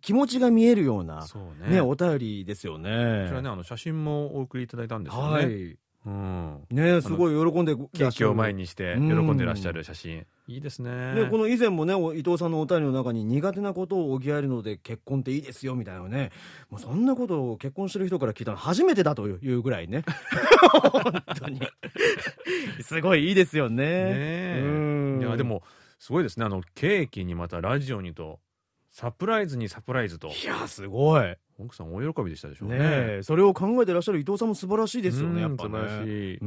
[0.00, 1.26] 気持ちが見えるような、
[1.60, 3.24] ね、ね、お便りですよね。
[3.24, 5.32] こちらね、あの、写真もお送りいただいたんですよね。
[5.32, 11.14] はいうん、ねすごい喜んでケーキを前にして喜んでらっしゃる写真、うん、いいですね。
[11.14, 16.30] でこの以前もね伊藤さんのお便りの中に苦手なことを補えるので結婚っていいですよみたいなね
[16.70, 20.04] もうそんなことを結婚してる人から聞いたの初めてだというぐらいね。
[20.72, 21.60] 本当に。
[22.82, 23.84] すごいいいですよね。
[23.84, 25.62] ねいやでも
[25.98, 26.46] すごいですね。
[26.46, 28.40] あのケーキにまたラジオにと
[28.90, 30.28] サプライズにサプライズと。
[30.28, 32.78] いやすごい奥さん大喜びでしたでしょうね。
[32.78, 36.38] ねそれを考えてらっしゃる伊藤さんも素晴らしいですよねやっぱね。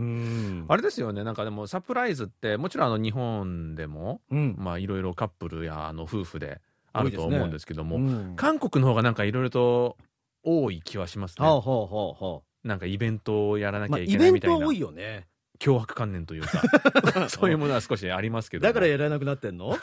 [0.67, 9.97] あれですよねなんかでもサプライズってもちろんあの日本でも、うん、まあいろいろカップルやあの夫婦であると思うんですけども、ねうん、韓国の方がなんかいろいろと
[10.43, 11.45] 多い気はしますね。
[11.45, 14.57] はあはあはあ、なんかイベントをやらなきゃいけないみたいな。
[14.59, 15.27] まあ、イベント多いよね。
[15.63, 19.77] 脅迫観念というか そういうものは少しありますけどだからやらなくなってんの？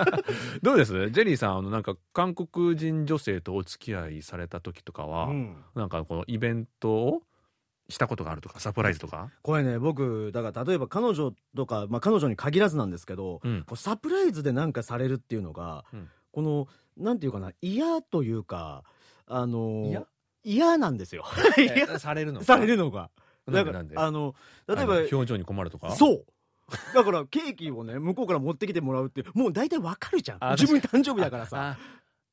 [0.62, 1.10] どうです？
[1.10, 7.22] ジェリーさんあのなんか韓国人女性とお付き合いされた時とかは、うん、なんかこのイベントを
[7.90, 9.30] したことがあるとかサプライズとか？
[9.42, 18.82] これね僕だから例えば彼女とか、まあ、彼女に限らずなんですけど、うん、サプライズでなんかされるっていうのが、うん、このなんていうかな嫌というか
[19.26, 20.06] あの
[20.42, 20.78] 嫌？
[20.78, 21.24] なんですよ。
[21.98, 23.10] されるのされるのが。
[23.50, 24.34] だからあの
[24.66, 25.92] 例えば表情に困るとか？
[25.96, 26.24] そう。
[26.94, 30.38] だからケーキをね向こうから持ってきてもらうってもう大体わかるじゃん。
[30.58, 31.78] 自分誕生日だからさ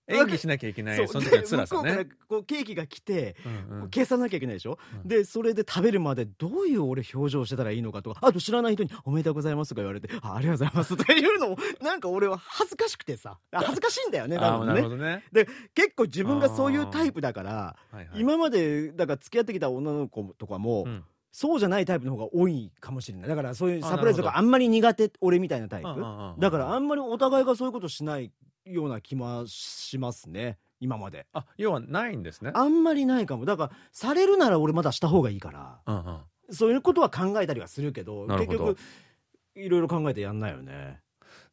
[0.08, 2.08] 演技しなきゃいけないその時の辛さね。
[2.28, 3.36] こうケーキが来て、
[3.70, 13.40] うんうん、計算なきゃいけないでしょ、うん、でそれで食べるまでどういう俺表情してたらいいのかとかあと知らない人に「おめでとうございます」とか言われて「あありがとうございます」とか 言うのもなんか俺は恥ずかしくてさ。
[13.52, 14.74] 恥ずかしいんだよね多分ね。
[14.74, 15.24] なるほどね。
[15.32, 17.52] で結構自分がそういうタイプだから、
[17.92, 21.04] はいはい、今までだから付き合ってきた女の子とかも、うん。
[21.32, 23.28] そうじゃないタイプの方が多いかもしれない。
[23.28, 25.88] だからそういうサプライズとかあんまり苦手俺みたいなタイプ。
[26.40, 28.32] だからあんまりお互いがそういうことしない
[28.66, 30.58] ような気もしますね。
[30.80, 31.26] 今まで。
[31.34, 32.52] あ要はないんですね。
[32.54, 33.46] あんまりないかも。
[33.46, 36.20] だからされるなら俺まだした方がいいから、うんうん、
[36.52, 38.78] そういうことは考えたりはするけど結局
[39.56, 41.00] いろいろ考えてやんないよね。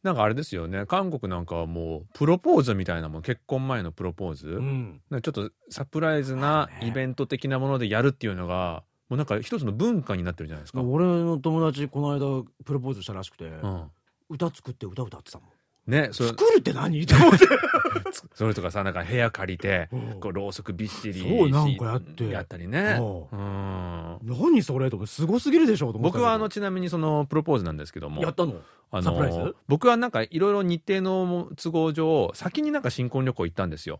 [0.03, 0.87] なんかあれですよね。
[0.87, 3.23] 韓国なんかはもうプロポーズみたいなもん。
[3.23, 10.83] 結婚前のプロポーズ、うん、ちょっとサプライズなイベント的なものでやるっていうのがもうなんか一つの文化になってるじゃないですか。
[10.83, 13.91] 俺の友達この間プロポーズしたらしくて、うん。
[14.29, 15.49] 歌作って歌歌ってたもん
[15.87, 17.47] ね、そ作るって何って思って。
[18.35, 19.89] それとかさなんか部屋借りて、
[20.21, 22.29] こうろうそくびっしりそうなんかやって。
[22.29, 28.23] やったりね、うん、何それとかすごすぎるでしょ僕はあのちなみにそのプロポーズなんですけども。
[28.23, 28.61] やったの？
[28.95, 33.97] あの僕はなんかいろいろ日程の都合上先になんか新婚旅行行ったんですよ。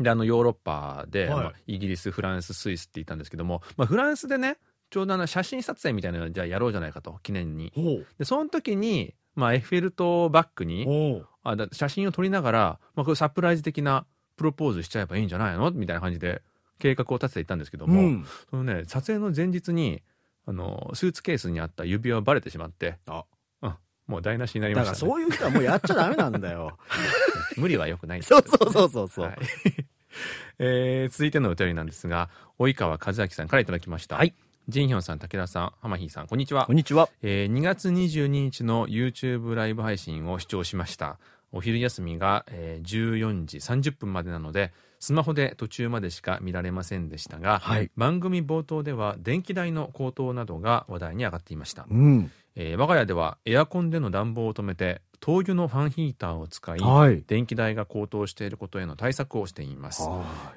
[0.00, 1.44] であのヨーロッパで、はい。
[1.44, 4.56] まあ、イギリスフランススイスって行ったんですけども、まあ、フランスでね
[4.88, 7.72] ちょうどあの写真撮影みたいなのじゃあやろうじゃないかと記念に。
[8.18, 15.70] でその時にまあ、エッフェル塔バックにあだ写真を撮りながら、まあ、これサプライズ的なプロポーズしちゃえばいいんじゃないの？
[15.70, 16.42] みたいな感じで
[16.78, 20.02] 計画を立てていたんですけども、うん、そのね撮影の前日に
[20.46, 23.24] あのスーツケースにあった指輪バレてしまってあ、
[23.62, 23.74] うん、
[24.06, 26.78] もう台無しになりました、ね、だからそういう人はもうやっちゃダメなんだよ。
[27.56, 28.18] 無理はよくない。
[28.18, 29.36] んですそうそうそうそうそう、はい。
[30.58, 34.16] えー、続いてのお便りなんですが及川和明さんからいただきました。
[34.16, 34.34] はい
[34.66, 36.64] ジンヒョンさん、武田さん、浜ヒさん、こんにちは。
[36.64, 37.10] こんにちは。
[37.20, 41.18] えー、2月22日の YouTube ライブ配信を視聴しました。
[41.52, 51.86] お昼休みが、えー、14時30分までなので、スマホで途中までしか見られませんでしたが、はい、番組冒頭では電気代の高騰などが話題に上がっていました。
[51.90, 60.02] うん、えー、我が家ではエアコンでの暖房を止めて灯油のファンヒーターを使い、はい、電気代が高騰していることへの対策をしています、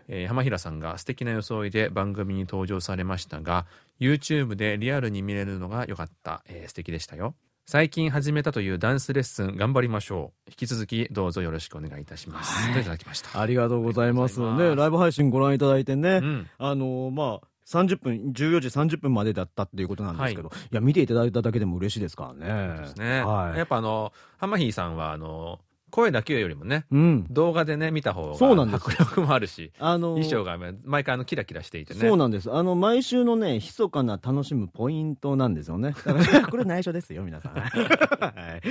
[0.09, 3.65] えー、浜平さんが素敵な装いで番組に登場されましたが
[4.01, 7.33] YouTube でリアルに見れるのが良かった、えー、素敵でしたよ。
[7.65, 10.49] 最近始めたというダンスレッスン頑張りましょう。
[10.49, 13.39] 引き続きどうぞよろしくお願いいたします、はい、といただきました？
[13.39, 14.39] ありがとうございます。
[14.39, 22.93] ねライブ配信ご覧いただいてね、うん、あのまあ30分、14時30分までだったっていうことなんですけど、はい、いや、見ていただいただけでも嬉しいですからね。
[22.97, 23.21] ね。
[23.23, 31.99] はい、やっぱあの、ハマヒーさんは、あの、声だけよりもね、うん、動画でね、見た方が迫力もあるし、あのー、衣装が毎回あのキラキラしていてね。
[32.01, 32.51] そうなんです。
[32.51, 35.93] あの、毎週のね、密かな楽しむポイントなんですよね。
[36.51, 37.53] これ内緒ですよ、皆さん。
[37.55, 38.61] はい、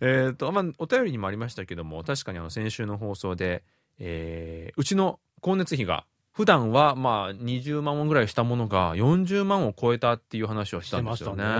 [0.00, 3.64] えっと、まあ、お便りにもありましたけども、確かにあの、先週の放送で、
[3.98, 11.44] えー、うちの光熱費が普段はまあ20万ウォンぐらいしたものが40万を超えたっていう話をしたんですよね。
[11.44, 11.50] ね。
[11.50, 11.54] う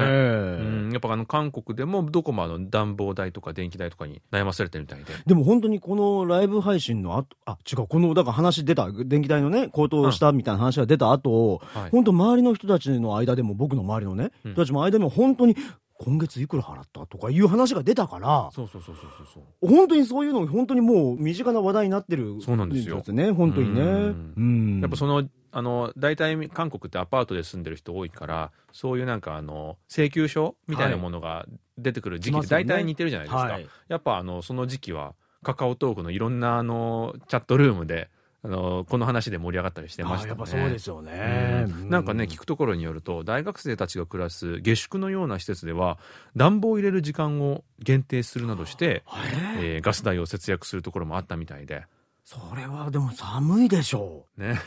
[0.89, 5.13] ん、やっぱあの韓国でもどこもあの暖房代とか電気代とかに悩まされてるみたいで。
[5.27, 11.81] でも本当にこのライブ配信の後、あ、違う、この、だから話出た、電気代のね、高騰したみたいな話が出た後、うん。
[11.83, 15.57] はい、本当周りの人たちの間でも僕の周りのね、人たちも間でも本当に
[16.05, 19.69] 今月いくら払ったとかいう話が出たからそうそうそうそうそう。
[19.69, 23.03] 本当にそういうの本当にもう身近な話題になってるそうなんですよ。
[23.09, 23.83] ね本当にね。
[23.83, 24.81] うん。
[24.81, 38.09] やっぱそのあの大体韓国ってアパートで住んでる人多いからそういうなんかあの請求書みたいなものが出てくる時期って大体似てるじゃないですか、はい、やっぱあのその時期はカカオトークのいろんなあのチャットルームで
[38.45, 40.29] あのこの話で盛り上がったりしてましたね。
[40.31, 45.99] やっぱそうですよね、うん、なんかね聞くところによると大学生たちが暮らす下宿のような施設では
[46.35, 49.05] 暖房を入れる時間を限定するなどして、
[49.61, 51.85] えー、ガス代を節約するところもあったみたいで。
[52.25, 54.41] それはでも寒いでしょう。
[54.41, 54.61] ね。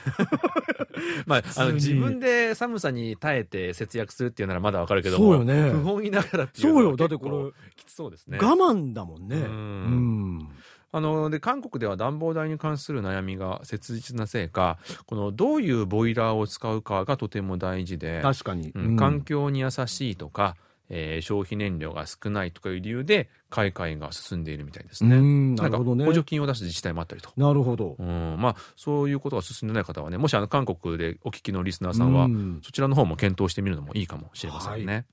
[1.25, 5.71] まあ、あの自分で寒さに耐えて節約するっていうならまだわかるけども、そうよね。
[5.71, 6.95] 不本意ながらっていうそうよ。
[6.97, 8.37] だってこれ、きつそうですね。
[8.39, 9.37] 我慢だもんね。
[9.37, 10.49] うん。
[10.93, 20.55] うんあので韓国では暖房代に関する悩みが切実なせいかこのどういうボイラーを使うかがとても大事で確かに、うん、環境に優しいとか、
[20.89, 25.19] えー、消費燃料が少ないとかいう理由で買い替えが進んでいるみたいですね。
[25.55, 26.05] なるほどね。
[26.05, 27.29] 補助金を出す自治体もあったりと。
[27.37, 27.95] なるほど。
[27.99, 32.27] うん、まあそういうことが進んでない方はね、もしあの韓国でお聞きのリスナーさんは、
[32.63, 34.93] そちらの方も検討してみるのもいいかもしれませんね。
[34.93, 35.05] はい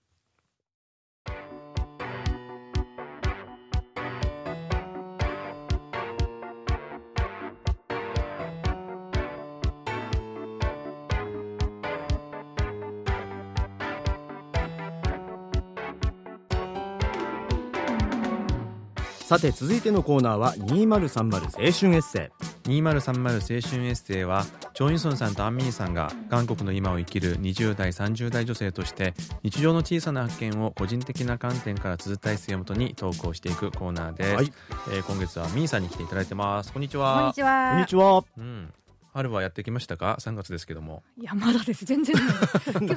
[19.32, 22.30] さて続いてのコーナーは2030青春エッセ
[22.66, 22.68] イ。
[22.68, 34.52] 2030青春エッセイはチョン・イソンさんとアン・ミーさんが韓国の今を生きる20代30代女性として日常の小さな発見を個人的な観点から綴ったエッセイをもとに投稿していくコーナーです、はい、
[34.90, 36.70] えー、今月はミーさんに来ていただいてます。
[36.70, 37.14] こんにちは。
[37.14, 37.70] こんにちは。
[37.70, 38.72] こんにちは、うん
[39.12, 41.02] 春はやってきましたか？3月ですけども。
[41.18, 41.84] いやまだです。
[41.84, 42.94] 全然今日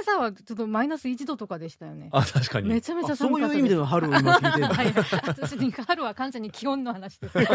[0.00, 2.08] 朝はちょっとマイナス1度とかでしたよね。
[2.10, 2.68] あ確かに。
[2.68, 4.92] めちゃめちゃ寒かったそういう意味での春を今聞いてる、はい、
[5.28, 7.38] 私に春は完全に気温の話です。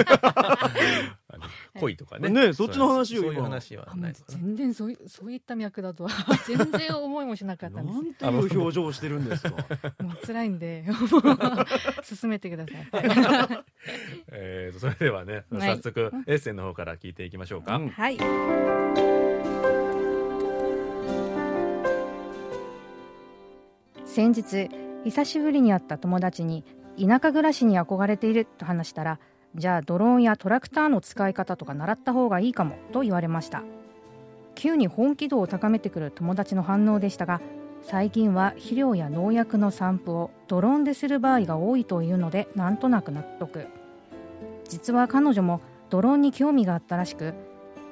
[1.79, 2.29] 恋とかね。
[2.29, 4.13] ねそっちの話をそういう話はない。
[4.27, 6.09] 全然そういそういった脈だとは
[6.47, 7.95] 全然思いもしなかったんです。
[7.95, 9.49] なんていう表情をしてるんですか？
[10.01, 10.85] もう辛いんで
[12.03, 12.87] 進めてください。
[14.31, 18.17] えーそれではね早速エッセンの方から聞いていきましょうか、うんはい。
[24.05, 24.69] 先日
[25.03, 26.63] 久しぶりに会った友達に
[26.99, 29.19] 田舎暮らしに憧れていると話したら
[29.55, 33.63] じゃあドローンやトラクターの使い方とか習った方がいいかもと言われました。
[34.53, 37.41] 急に本気度を高めてくる友達の反応でしたが
[37.81, 43.65] 最近は肥料や農薬の散布をドローンでする場合が多いというのでなんとなく納得。
[44.69, 47.33] 実は彼女もドローンに興味があったらしく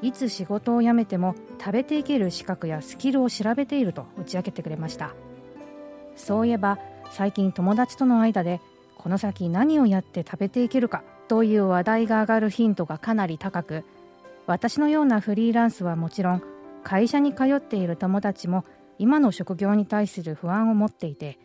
[0.02, 5.16] いつ仕事を辞めても食べていける資格やスキルを調べていると打ち明けてくれました。
[6.16, 6.80] そういえば
[7.12, 8.62] 最近友達との間で
[8.98, 13.84] この先何をやって食べていけるかという話題が上がるヒントがかなり高く
[14.48, 16.44] 私のようなフリーランスはもちろん
[16.84, 18.64] 会社に通っている友達も
[18.98, 21.40] 今の職業に対する不安を持っていて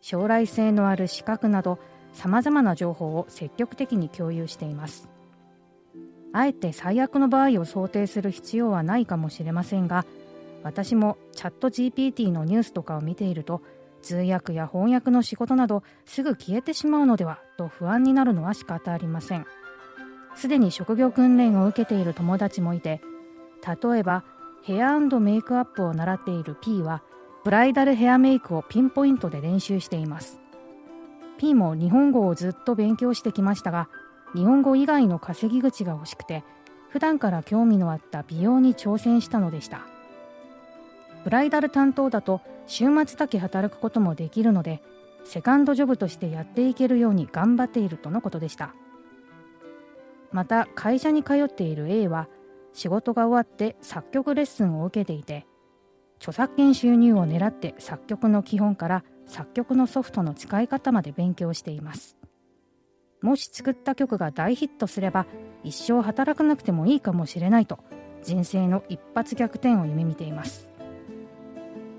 [0.00, 1.78] 将来性のある資格など
[2.12, 5.11] さまざまな情報を積極的に共有しています。
[6.32, 10.04] あえて最悪の場合を想定する必要はないかもしれませんが
[10.62, 13.62] 私もチャット GPT のニュースとかを見ていると
[14.00, 19.46] 通訳や翻訳の仕事などすぐ消えてしまうのではと不安になるのは仕方ありません。
[20.34, 23.02] すでに職業訓練を受けている友達もいて
[23.66, 24.24] 例えば
[24.62, 27.02] ヘアメイクアップを習っている P は
[27.44, 30.40] ブライダルヘアメイクをピンポイントで練習しています。
[31.38, 33.88] P も日本語をずっと勉強してきましたが
[34.34, 36.44] 日本語以外の稼ぎ口が欲しくて
[36.88, 39.80] 普段から興味のあった美容に挑戦したのでした。
[41.24, 44.82] ブライダル担当だと週末だけ働くこともできるので
[45.24, 48.74] セカンドジョブとしてやっていけるように頑張っているとのことでした。
[50.32, 52.28] また会社に通っている A は
[52.72, 55.46] 仕事が終わって作曲レッスンを受けていて
[56.16, 62.16] 著作権収入を狙って作曲の基本から作曲のソフトの使い方まで勉強しています。
[63.22, 65.26] もし作った曲が大ヒットすれば
[65.64, 67.78] 一生働かなくてもいいかもしれないと
[68.22, 70.68] 人生の一発逆転を夢見ています。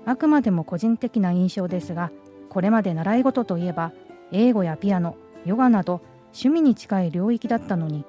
[0.06, 2.10] あくまでも個人的な印象ですが
[2.50, 3.92] これまで習い事といえば
[4.32, 5.16] 英語やピアノ
[5.46, 8.04] ヨガなど趣味に近い領域だったのに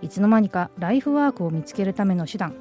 [0.00, 2.54] いつの間にかライフワークを見つけるための手段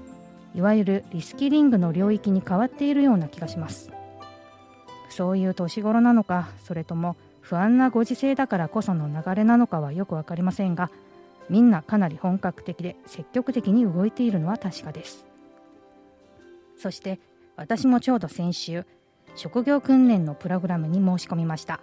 [0.53, 3.91] いわゆるリスキリングの領域に変わっているような気がします。
[5.09, 10.89] そういう年頃なのかそれとも不安なご時世だからこその流れなのかはよく分かりませんが
[11.49, 15.25] みんなかなり本格的で積極的に動いているのは確かです。
[16.77, 17.19] そして
[17.57, 18.85] 私もちょうど先週
[19.35, 21.81] 職業訓練のプログラムに申し込みました。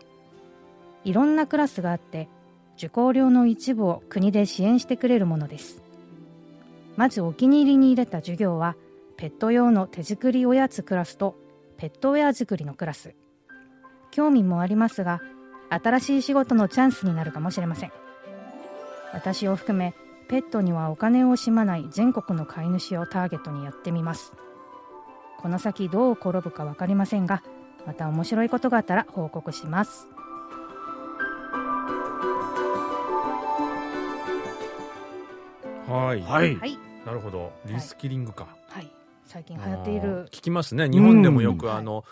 [1.05, 2.29] いろんなクラスがあって
[2.77, 5.83] 受講料の一部を国で支援してくれるものです。
[6.97, 8.77] まずお気に入りに入れた授業は
[9.19, 11.37] ペット用の手作りおやつクラスと
[11.77, 13.15] ペットウェア作りのクラス。
[14.11, 15.21] 興味もありますが
[15.71, 17.93] 新しい仕事のチャンスになるかもしれません
[19.13, 19.95] 私を含め
[20.29, 24.33] ペットにはお金を惜しまない全国の飼い主をターゲットにやってみます
[25.39, 27.43] この先どう転ぶか分かりませんが
[27.87, 30.07] また面白いことがあったら報告します
[35.91, 36.23] はい。
[36.23, 36.79] はい。
[37.05, 37.53] なるほど。
[37.67, 38.47] リスキリングか。
[38.69, 38.89] はい。
[39.27, 40.27] 最近流行っている。
[40.27, 40.89] 聞きますね。
[40.89, 42.05] 日本でもよくあの、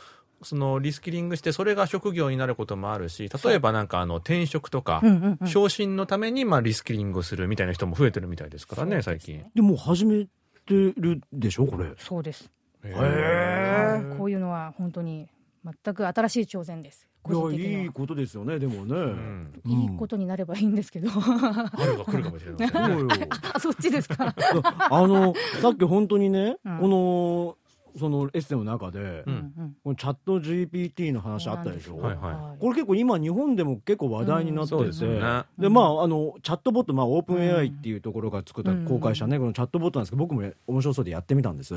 [0.43, 5.03] そのリスキリングしてそれが職業になることもあるし例えばなんかあの転職とか、
[5.47, 9.45] 昇進のためにまあリスキリングをするみたいな人も増えてるみたいですからね最近。
[9.55, 10.30] でも始めて
[10.68, 11.93] るでしょこれ。
[11.99, 12.51] そうです。
[12.84, 15.28] へえこういうのは本当に
[15.64, 17.09] 全く新しい挑戦です。
[17.30, 21.11] いやいいことですよねでもね、うん、いいことになればいいんですけど。
[21.11, 24.34] 春が来るかもしれません、ね、あ そっちですか。
[24.91, 27.57] あのさっき本当にね、うん、この
[27.97, 41.74] そのエッセイの中で、うん、このチャット GPT の話あったでしょ、はいはい、これ結構今日本でも結構話題になってて、うん、で、ね、まああのチャットボット、まあ、オープン AI っていうところが作った、公開したねこのチャットボットなんですけど僕も面白そうでやってみたんです、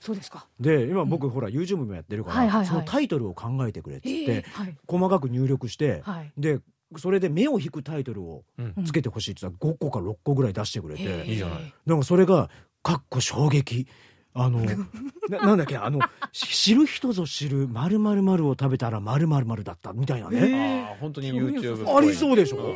[0.00, 0.46] そうですか。
[0.60, 6.60] で今僕、ほら YouTube もやってるから、はいはいはい、そのタイトルを考えてくれって言って、えーはい、細かく入力して、はい、で
[6.96, 8.44] それで目を引くタイトルを
[8.84, 11.74] つけてほしいって言ったら5個か6個ぐらい出してくれて、いいじゃない。
[11.86, 12.50] なんかそれが
[12.82, 13.86] 「かっこ衝撃」
[14.34, 14.60] あの
[15.30, 16.00] ななんだっけあの
[16.32, 20.88] 知る人ぞ知るまるまるまるを食べたらまるまるまるだったみたいなね。
[20.92, 22.74] あ本当に YouTube ありそうでしょ。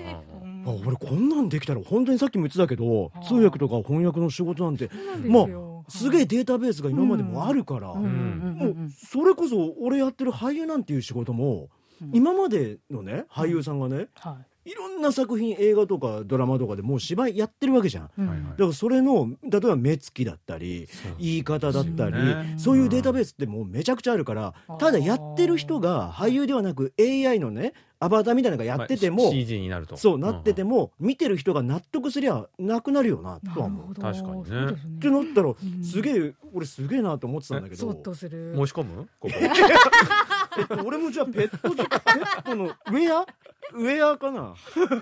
[0.67, 4.91] あ俺こんなんできたら本当にさっきも言ってたけど通訳とか翻訳の仕事なんて
[5.27, 5.47] まあ
[5.89, 8.03] すげえデータベースが今までもあるから、も
[8.69, 11.71] うそれこそ俺やってる俳優なんていう仕事も、
[12.13, 14.07] 今までのね俳優さんがね、い
[14.75, 20.89] ろんな作品映画とかドラマとかでもう芝居やってるわけじゃん、うん、だからそれの例えば目つきだったり
[21.19, 22.17] 言い方だったり
[22.59, 29.97] そういうデータベースってもうめちゃくちゃあるからただやってる人が俳優ではなく AI のねアバターみたいなのがやってても、まあ、CG になると。
[29.97, 33.95] そうなってても、うん、見てる人が納得すりゃなくなるよなとは思う。
[33.95, 34.73] 確かにね。
[34.99, 37.93] ってなったら、すげえ俺すげえなと思ってたんだけど。
[37.93, 39.09] 申し込む？
[39.19, 39.35] ここ。
[40.59, 43.27] えっと、俺もじゃあペットペットのウェア？
[43.75, 44.55] ウェアかな？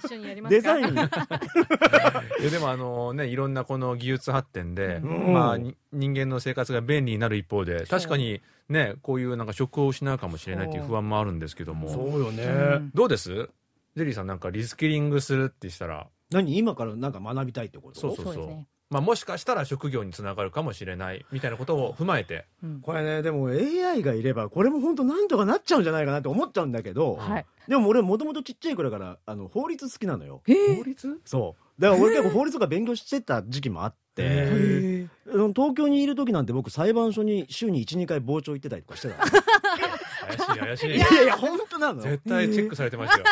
[0.03, 0.93] 一緒にやりますデザイン？
[0.93, 11.89] いやでもあのねいろんなこの技術発展で、うん、まあ人間の生活が便利になる一方で確かにねこういうなんか職を失うかもしれないという不安もあるんですけども。
[11.89, 13.49] そうよね、どうです？
[13.97, 16.09] ジェリーさんなんかリスキリングするってしたら。
[16.31, 16.59] 何？
[16.59, 18.01] 今からなんか学びたいってこと？
[18.01, 30.43] そうそうそう、まあ、もしかしたら職業につながるかもしれないみたいなことを踏まえて、うん、これねでも AI がいればこれも本当なんとかなっちゃうんじゃないかなって思っちゃうんだけど、はい、でも俺もともとちっちゃい頃からあの法律好きなのよ。
[30.47, 31.21] 法律？
[31.25, 31.83] そう。
[31.83, 35.07] だから俺結構法律とか勉強してた時期もあって。
[35.55, 40.97] 東京にいる時なんて僕裁判所に週に12回傍聴行ってたりとかしてた怪しい怪しい。
[40.97, 42.01] いやいや本当なの。
[42.01, 43.25] 絶対チェックされてますよ。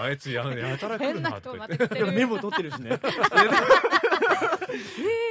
[0.00, 2.02] あいつややたら来るなとか言って。
[2.10, 3.12] メモ取ってるしねだか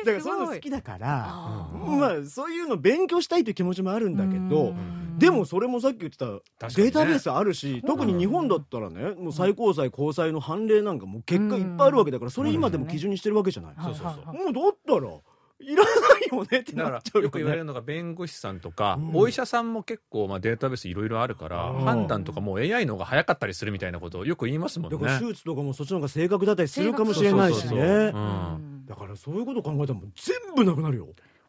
[0.05, 4.73] らそういうの好きだから、まあそういうの勉強したいという気持ちもあるんだけど、
[5.17, 14.33] でもそれもさっき言ってたデータベースあるし、特に日本だったらねもう最高裁高裁の判例なんかもう結果いっぱいあるわけだからそれ今でも基準にしてるわけじゃない、そうそうそう。
[14.33, 15.11] もうだったら
[15.59, 24.97] いらないよねってなっちゃうよ、ね、よく言われるのが弁護士さんとか、うん、お医者さんも結構まあデータベースいろいろあるから判断とかも AI の方が早かったりするみたいなことをよく言いますもんね。
[24.97, 28.13] だから手術とかもそっちの方が正確だったりするかもしれないしね。
[28.85, 31.07] だからそういうこと考えたらもう全部なくなるよ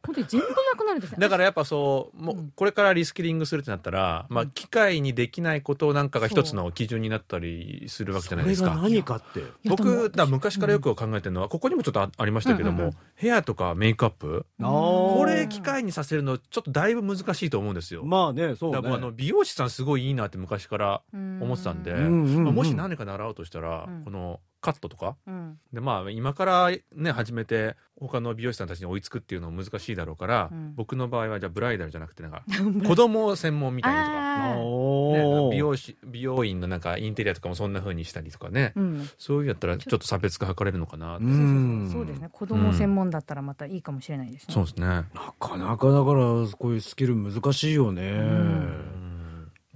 [0.09, 1.19] 本当に全部なくなるんですね。
[1.19, 8.75] だからやっぱそうもうこれからリスキリングするってなったら、まあ、機械にできないことなんかが一つの基準になったりするわけじゃないですか。
[8.75, 9.43] 何かって。
[9.67, 14.47] 僕だ昔からよく考えてるのは、ここにもちょっとありましたけども、うんうんうん、ヘアとかメイクアップ。
[14.59, 18.05] これ機械にさせるのちょっとだいぶ難しいと思うんですよ。
[18.05, 18.79] まあねそうね。
[18.83, 32.43] あの美容師さんすごいいいなって昔から思ってたんで、うんうんうん、まあ、もし何か習おうとしたら、うん、このカットとか、うん、でまあ今からね始めて他の美容師さんたちに追いつくっていうのも難しいだろうから、うん、僕の場合はじゃあブライダルじゃなくてなんか
[32.87, 40.09] 子供専門みたいなとか、ね、美容師美容院のなんかインテリアとかもそんなふうにしたりとかね、うん、そういうやったらちょっと。
[40.09, 42.29] 差別化図れるのかなそうですね。
[42.33, 44.87] 子供専門だったらまたいいかもしれないですね、そうですね。
[44.87, 45.07] な
[45.39, 46.25] かなかだから
[46.59, 48.03] こういうスキル難しいよね、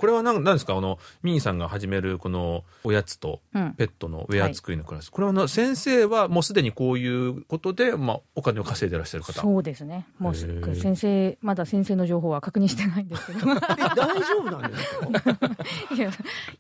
[0.03, 0.75] これは何ですか？
[0.75, 3.41] あのミニさんが始めるこのおやつと
[3.79, 9.41] ペットのウェア作りのクラス、うんはい、これは先生はもうすでにこういうことで、まあ、お金を稼いでらっしゃる方。
[9.41, 10.09] そうですね。
[10.19, 13.47] もう先生まだ先生の情報は確認してないんですけど。
[13.55, 15.07] 大丈夫なんですか
[15.95, 16.11] いや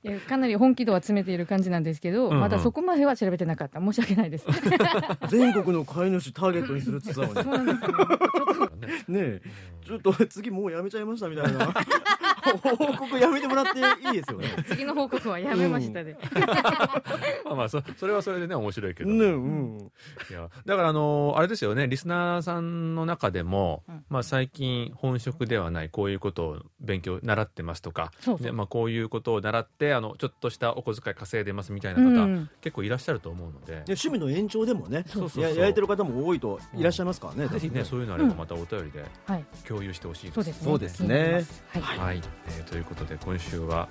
[0.04, 3.80] いやかなり本気度は詰めている感じなんですけど、うんうん、まだそこまでは調べてなかった。
[3.80, 4.46] 申し訳ないです。
[5.30, 7.72] 全国の飼い主ターゲットにするって言ったのに。
[7.72, 7.78] ね
[9.08, 9.42] え。
[9.84, 11.74] ちょっと 次もうやめちゃいましたみたいな。
[12.62, 14.48] 報告やめてもらっていいですよね。
[14.68, 16.16] 次の報告はやめましたで。
[17.44, 19.10] まあまあそそれはそれでね面白いけど。
[19.10, 19.92] ね、うん。
[20.30, 33.82] いやだからあのあれですよねリスナーさんの中でも、うん、まあ最近本職ではないこういうことを勉強習ってますとか、そうそうまあこういうことを習ってあのちょっとしたお小遣い稼いでますみたいな方、うん、結構いらっしゃると思うので。
[33.86, 37.48] 趣味の延長でもね、そうそうやられてる方も多いといらっしゃいますからね。
[37.48, 39.04] ぜひねそういうのあればまたお便りで
[39.66, 40.64] 共有してほしいです。
[40.64, 41.44] そうですね。
[41.70, 41.98] はい。
[41.98, 43.88] はいえー、ということで今週は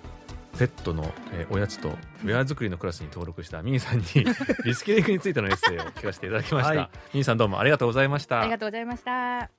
[0.57, 4.05] ペットの、えー、おやつとウェア作りのクラスに登録したミーさんに
[4.65, 8.41] リスキリングについてのエッセイを聞かせていただきました、はい、ミーさんどうもありがとうございました。
[8.41, 9.49] ありがとうございました。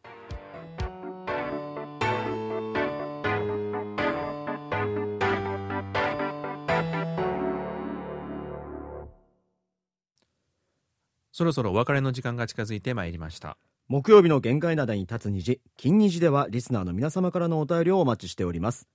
[11.34, 13.56] そろそろお別れの時間が近づいてまいりました。
[13.88, 18.88] 木曜日の限界灘に立つ虹金虹ではリスナーの皆様からのお便りをお待ちしております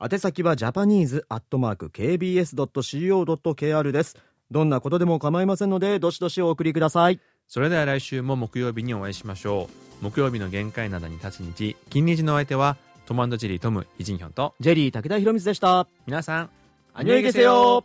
[0.00, 4.16] 宛先はジャパニーズアットマーク KBS.CO.KR です。
[4.50, 7.20] どんなことでも構いませんのでどしどしお送りください。
[7.46, 9.68] それでは来週も木曜日にお会いしましょ
[10.02, 10.04] う。
[10.04, 12.76] 木曜日の限界灘に立つ虹金虹の相手は
[13.06, 15.86] トマンドジェリートムイジンヒョンとジェリー武田博光でした。
[16.06, 16.50] 皆さん
[16.92, 17.84] アニョイゲセよ